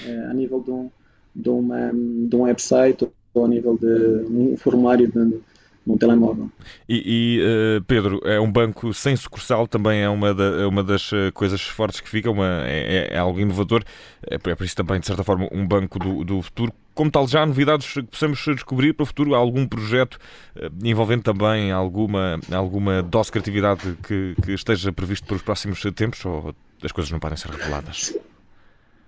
uh, 0.07 0.31
a 0.31 0.35
nível 0.35 0.62
de 0.62 0.71
um, 0.71 0.91
de, 1.35 1.49
uma, 1.49 1.91
de 1.93 2.37
um 2.37 2.43
website 2.43 3.09
ou 3.35 3.45
a 3.45 3.49
nível 3.49 3.77
de 3.77 4.25
um 4.31 4.57
formulário 4.57 5.09
de, 5.09 5.41
num 5.87 5.97
telemóvel. 5.97 6.51
E, 6.89 7.39
e 7.39 7.79
uh, 7.79 7.83
Pedro, 7.85 8.21
é 8.25 8.39
um 8.39 8.51
banco 8.51 8.93
sem 8.93 9.17
sucursal, 9.17 9.67
também 9.67 10.01
é 10.01 10.09
uma, 10.09 10.35
da, 10.35 10.45
é 10.45 10.67
uma 10.67 10.83
das 10.83 11.11
eh, 11.13 11.31
coisas 11.33 11.63
fortes 11.63 12.01
que 12.01 12.09
fica, 12.09 12.31
uma, 12.31 12.67
é, 12.67 13.09
é, 13.11 13.15
é 13.15 13.19
algo 13.19 13.41
inovador, 13.41 13.83
é, 14.29 14.35
é, 14.35 14.39
por 14.39 14.65
isso 14.65 14.77
também, 14.77 15.01
de 15.01 15.07
certa 15.07 15.25
forma, 15.25 15.49
um 15.51 15.67
banco 15.67 15.99
do, 15.99 16.25
do 16.25 16.43
futuro. 16.43 16.73
Como 16.95 17.11
tal, 17.11 17.27
já 17.27 17.43
há 17.43 17.47
novidades 17.47 17.95
que 17.95 18.03
possamos 18.03 18.39
descobrir 18.45 18.93
para 18.93 19.05
o 19.05 19.07
futuro? 19.07 19.35
Há 19.35 19.39
algum 19.39 19.67
projeto 19.67 20.19
uh, 20.57 20.71
envolvendo 20.85 21.23
também 21.23 21.73
alguma, 21.73 22.39
alguma 22.53 23.03
dose 23.03 23.29
de 23.29 23.33
criatividade 23.33 23.97
que, 24.03 24.35
que 24.45 24.53
esteja 24.53 24.93
previsto 24.93 25.27
para 25.27 25.37
os 25.37 25.43
próximos 25.43 25.83
tempos 25.95 26.25
ou 26.25 26.55
as 26.83 26.93
coisas 26.93 27.11
não 27.11 27.19
podem 27.19 27.37
ser 27.37 27.51
reveladas? 27.51 28.15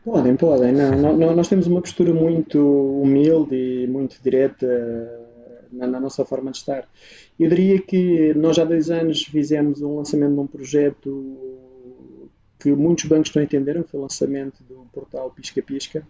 Podem, 0.04 0.34
podem. 0.36 0.72
Não, 0.72 1.16
não, 1.16 1.36
nós 1.36 1.48
temos 1.48 1.66
uma 1.66 1.80
postura 1.80 2.12
muito 2.12 2.58
humilde 3.02 3.54
e 3.54 3.86
muito 3.86 4.16
direta 4.22 4.66
na, 5.72 5.86
na, 5.86 6.00
nossa 6.00 6.24
forma 6.24 6.50
de 6.50 6.58
estar. 6.58 6.88
Eu 7.38 7.48
diria 7.48 7.80
que 7.80 8.34
nós 8.34 8.58
há 8.58 8.64
dois 8.64 8.90
anos 8.90 9.24
fizemos 9.24 9.82
um 9.82 9.96
lançamento 9.96 10.34
de 10.34 10.40
um 10.40 10.46
projeto 10.46 11.70
que 12.58 12.70
muitos 12.72 13.06
bancos 13.06 13.34
não 13.34 13.42
entenderam, 13.42 13.82
que 13.82 13.90
foi 13.90 13.98
o 13.98 14.02
lançamento 14.04 14.62
do 14.62 14.86
portal 14.92 15.30
Pisca 15.30 15.60
Pisca, 15.60 16.06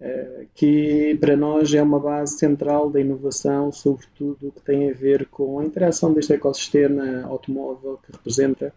eh, 0.00 0.46
que 0.54 1.18
para 1.20 1.36
nós 1.36 1.74
é 1.74 1.82
uma 1.82 2.00
base 2.00 2.38
central 2.38 2.88
da 2.90 2.98
inovação, 2.98 3.70
sobretudo 3.70 4.48
o 4.48 4.52
que 4.52 4.62
tem 4.62 4.90
a 4.90 4.94
ver 4.94 5.26
com 5.26 5.58
a 5.58 5.64
interação 5.64 6.14
deste 6.14 6.32
ecossistema 6.32 7.22
automóvel 7.24 7.98
que 8.02 8.12
representa 8.12 8.72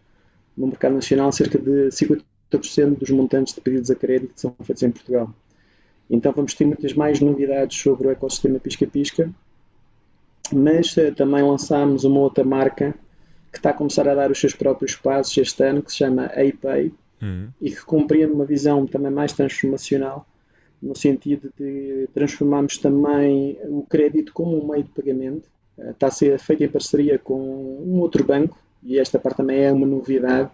no 0.58 0.68
mercado 0.68 0.96
nacional 0.96 1.32
cerca 1.32 1.58
de 1.58 1.90
50% 1.90 2.98
dos 2.98 3.10
montantes 3.10 3.54
de 3.54 3.62
pedidos 3.62 3.90
a 3.90 3.96
crédito 3.96 4.34
que 4.34 4.42
são 4.42 4.54
feitos 4.62 4.84
em 4.84 4.92
Portugal. 4.92 5.34
Então 6.10 6.34
vamos 6.34 6.54
ter 6.54 6.66
muitas 6.66 6.94
mais 6.94 7.22
novidades 7.22 7.80
sobre 7.80 8.08
o 8.08 8.12
ecossistema 8.12 8.60
Pisca-Pisca 8.60 9.30
mas 10.52 10.96
uh, 10.98 11.14
também 11.14 11.42
lançámos 11.42 12.04
uma 12.04 12.20
outra 12.20 12.44
marca 12.44 12.94
que 13.52 13.60
está 13.60 13.70
a 13.70 13.74
começar 13.74 14.08
a 14.08 14.16
dar 14.16 14.32
os 14.32 14.40
seus 14.40 14.54
próprios 14.54 14.96
passos 14.96 15.38
este 15.38 15.64
ano, 15.64 15.84
que 15.84 15.92
se 15.92 16.00
chama 16.00 16.26
APay, 16.26 16.92
uhum. 17.22 17.50
e 17.62 17.70
que 17.70 17.86
compreende 17.86 18.34
uma 18.34 18.46
visão 18.46 18.86
também 18.88 19.12
mais 19.12 19.32
transformacional, 19.32 20.26
no 20.82 20.96
sentido 20.96 21.54
de 21.58 22.10
transformarmos 22.14 22.78
também 22.80 23.58
o 23.66 23.86
crédito 23.88 24.34
como 24.34 24.62
um 24.62 24.68
meio 24.68 24.84
de 24.84 24.90
pagamento. 24.90 25.48
Uh, 25.78 25.92
está 25.92 26.08
a 26.08 26.12
ser 26.12 26.40
feito 26.40 26.64
em 26.64 26.70
parceria 26.70 27.20
com 27.20 27.40
um 27.40 28.00
outro 28.00 28.24
banco, 28.24 28.58
e 28.82 29.00
esta 29.00 29.18
parte 29.20 29.38
também 29.38 29.64
é 29.64 29.72
uma 29.72 29.86
novidade, 29.86 30.50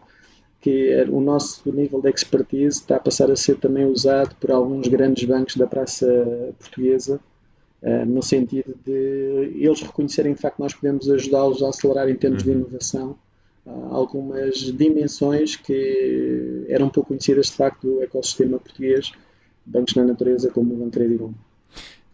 que 0.61 0.91
é 0.91 1.03
o 1.03 1.21
nosso 1.21 1.71
nível 1.71 2.01
de 2.01 2.09
expertise 2.09 2.79
está 2.81 2.97
a 2.97 2.99
passar 2.99 3.31
a 3.31 3.35
ser 3.35 3.57
também 3.57 3.85
usado 3.85 4.35
por 4.35 4.51
alguns 4.51 4.87
grandes 4.87 5.23
bancos 5.23 5.55
da 5.55 5.65
praça 5.65 6.53
portuguesa 6.59 7.19
Uh, 7.81 8.05
no 8.05 8.21
sentido 8.21 8.75
de 8.85 9.53
eles 9.55 9.81
reconhecerem 9.81 10.33
de 10.33 10.41
facto 10.41 10.57
que 10.57 10.63
nós 10.63 10.73
podemos 10.73 11.09
ajudá-los 11.09 11.63
a 11.63 11.69
acelerar 11.69 12.09
em 12.09 12.15
termos 12.15 12.43
de 12.43 12.49
uhum. 12.49 12.57
inovação 12.57 13.15
uh, 13.65 13.95
algumas 13.95 14.57
dimensões 14.73 15.55
que 15.55 16.65
eram 16.67 16.89
pouco 16.89 17.09
conhecidas 17.09 17.45
de 17.45 17.53
facto 17.53 17.87
do 17.87 18.03
ecossistema 18.03 18.59
português, 18.59 19.13
bancos 19.65 19.95
na 19.95 20.03
natureza 20.03 20.51
como 20.51 20.73
o 20.73 20.77
Banco 20.77 20.91
Credibon. 20.91 21.33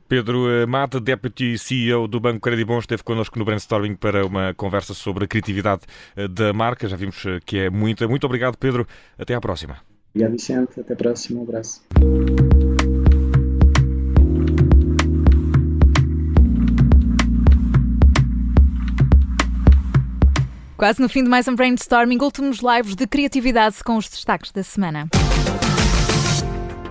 Pedro 0.08 0.48
eh, 0.52 0.68
Mata, 0.68 1.02
Deputy 1.02 1.58
CEO 1.58 2.08
do 2.08 2.20
Banco 2.20 2.42
Credibon, 2.42 2.78
esteve 2.78 3.02
connosco 3.02 3.40
no 3.40 3.44
Brainstorming 3.44 3.96
para 3.96 4.24
uma 4.24 4.54
conversa 4.54 4.94
sobre 4.94 5.26
a 5.26 5.28
criatividade 5.28 5.82
da 6.30 6.54
marca. 6.54 6.88
Já 6.88 6.96
vimos 6.96 7.24
que 7.44 7.58
é 7.58 7.70
muita. 7.72 8.08
Muito 8.08 8.24
obrigado, 8.26 8.56
Pedro. 8.56 8.88
Até 9.18 9.34
à 9.34 9.42
próxima. 9.42 9.78
Obrigado, 10.14 10.34
Vicente. 10.34 10.80
Até 10.80 10.94
a 10.94 10.96
próxima. 10.96 11.40
Um 11.40 11.44
abraço. 11.44 11.82
Quase 20.78 21.02
no 21.02 21.08
fim 21.08 21.24
de 21.24 21.30
mais 21.30 21.48
um 21.48 21.56
brainstorming, 21.56 22.18
últimos 22.22 22.60
lives 22.60 22.96
de 22.96 23.08
criatividade 23.08 23.82
com 23.82 23.96
os 23.96 24.10
destaques 24.10 24.52
da 24.52 24.62
semana. 24.62 25.08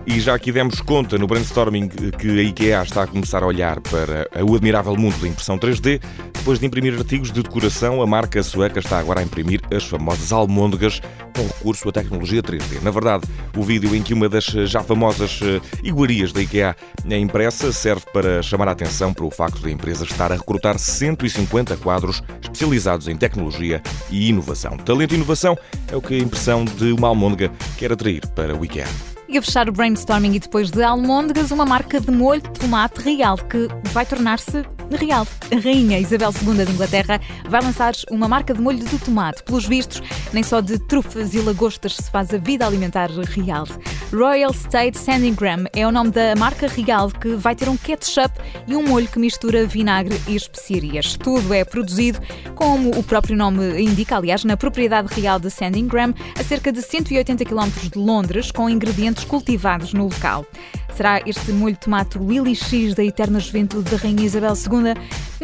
E 0.06 0.20
já 0.20 0.34
aqui 0.34 0.52
demos 0.52 0.82
conta 0.82 1.16
no 1.16 1.26
brainstorming 1.26 1.88
que 1.88 2.38
a 2.38 2.42
IKEA 2.42 2.82
está 2.82 3.04
a 3.04 3.06
começar 3.06 3.42
a 3.42 3.46
olhar 3.46 3.80
para 3.80 4.28
o 4.44 4.54
admirável 4.54 4.94
mundo 4.96 5.18
da 5.18 5.26
impressão 5.26 5.58
3D. 5.58 6.00
Depois 6.34 6.58
de 6.58 6.66
imprimir 6.66 6.92
artigos 6.94 7.32
de 7.32 7.42
decoração, 7.42 8.02
a 8.02 8.06
marca 8.06 8.42
sueca 8.42 8.80
está 8.80 8.98
agora 8.98 9.20
a 9.20 9.22
imprimir 9.22 9.62
as 9.74 9.84
famosas 9.84 10.30
almôndegas 10.30 11.00
com 11.34 11.42
recurso 11.46 11.88
à 11.88 11.92
tecnologia 11.92 12.42
3D. 12.42 12.82
Na 12.82 12.90
verdade, 12.90 13.26
o 13.56 13.62
vídeo 13.62 13.94
em 13.96 14.02
que 14.02 14.12
uma 14.12 14.28
das 14.28 14.44
já 14.44 14.82
famosas 14.82 15.40
eh, 15.42 15.58
iguarias 15.82 16.34
da 16.34 16.42
IKEA 16.42 16.76
é 17.08 17.18
impressa 17.18 17.72
serve 17.72 18.04
para 18.12 18.42
chamar 18.42 18.68
a 18.68 18.72
atenção 18.72 19.14
para 19.14 19.24
o 19.24 19.30
facto 19.30 19.62
da 19.62 19.70
empresa 19.70 20.04
estar 20.04 20.30
a 20.30 20.36
recrutar 20.36 20.78
150 20.78 21.78
quadros 21.78 22.22
especializados 22.42 23.08
em 23.08 23.16
tecnologia 23.16 23.82
e 24.10 24.28
inovação. 24.28 24.76
Talento 24.76 25.12
e 25.12 25.14
inovação 25.14 25.56
é 25.90 25.96
o 25.96 26.02
que 26.02 26.14
a 26.14 26.18
impressão 26.18 26.66
de 26.66 26.92
uma 26.92 27.08
almôndega 27.08 27.50
quer 27.78 27.90
atrair 27.90 28.20
para 28.34 28.54
o 28.54 28.62
IKEA. 28.66 29.13
E 29.34 29.38
a 29.38 29.42
fechar 29.42 29.68
o 29.68 29.72
brainstorming 29.72 30.36
e 30.36 30.38
depois 30.38 30.70
de 30.70 30.80
almôndegas, 30.84 31.50
uma 31.50 31.66
marca 31.66 32.00
de 32.00 32.08
molho 32.08 32.40
de 32.40 32.50
tomate 32.52 33.00
real 33.00 33.36
que 33.36 33.66
vai 33.92 34.06
tornar-se 34.06 34.64
real. 34.90 35.26
A 35.52 35.60
rainha 35.60 35.98
Isabel 35.98 36.32
II 36.42 36.64
de 36.64 36.72
Inglaterra 36.72 37.20
vai 37.48 37.62
lançar 37.62 37.92
uma 38.10 38.28
marca 38.28 38.54
de 38.54 38.60
molho 38.60 38.78
de 38.78 38.98
tomate. 38.98 39.42
Pelos 39.42 39.66
vistos, 39.66 40.02
nem 40.32 40.42
só 40.42 40.60
de 40.60 40.78
trufas 40.78 41.34
e 41.34 41.40
lagostas 41.40 41.96
se 41.96 42.10
faz 42.10 42.32
a 42.32 42.38
vida 42.38 42.66
alimentar 42.66 43.10
real. 43.10 43.66
Royal 44.12 44.52
State 44.52 44.96
Sandingram 44.96 45.64
é 45.72 45.86
o 45.86 45.90
nome 45.90 46.10
da 46.10 46.36
marca 46.36 46.68
real 46.68 47.10
que 47.10 47.34
vai 47.34 47.54
ter 47.54 47.68
um 47.68 47.76
ketchup 47.76 48.32
e 48.66 48.76
um 48.76 48.86
molho 48.86 49.08
que 49.08 49.18
mistura 49.18 49.66
vinagre 49.66 50.20
e 50.28 50.36
especiarias. 50.36 51.16
Tudo 51.16 51.52
é 51.52 51.64
produzido, 51.64 52.20
como 52.54 52.90
o 52.90 53.02
próprio 53.02 53.36
nome 53.36 53.82
indica, 53.82 54.16
aliás, 54.16 54.44
na 54.44 54.56
propriedade 54.56 55.12
real 55.20 55.40
de 55.40 55.50
Sandingram, 55.50 56.14
a 56.38 56.44
cerca 56.44 56.70
de 56.70 56.80
180 56.80 57.44
km 57.44 57.70
de 57.92 57.98
Londres, 57.98 58.50
com 58.50 58.70
ingredientes 58.70 59.24
cultivados 59.24 59.92
no 59.92 60.04
local. 60.04 60.46
Será 60.96 61.20
este 61.26 61.50
molho 61.50 61.74
de 61.74 61.80
tomate 61.80 62.18
Willy 62.18 62.54
X 62.54 62.94
da 62.94 63.04
eterna 63.04 63.40
juventude 63.40 63.90
da 63.90 63.96
Rainha 63.96 64.24
Isabel 64.24 64.54
II? 64.54 64.94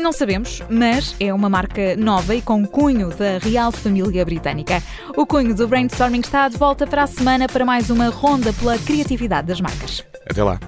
Não 0.00 0.12
sabemos, 0.12 0.62
mas 0.70 1.16
é 1.18 1.34
uma 1.34 1.48
marca 1.48 1.96
nova 1.96 2.34
e 2.36 2.40
com 2.40 2.64
cunho 2.64 3.10
da 3.10 3.38
Real 3.38 3.72
Família 3.72 4.24
Britânica. 4.24 4.80
O 5.16 5.26
cunho 5.26 5.54
do 5.54 5.66
Brainstorming 5.66 6.20
está 6.20 6.48
de 6.48 6.56
volta 6.56 6.86
para 6.86 7.02
a 7.02 7.06
semana 7.08 7.48
para 7.48 7.64
mais 7.64 7.90
uma 7.90 8.08
ronda 8.08 8.52
pela 8.52 8.78
criatividade 8.78 9.48
das 9.48 9.60
marcas. 9.60 10.04
Até 10.28 10.42
lá. 10.42 10.60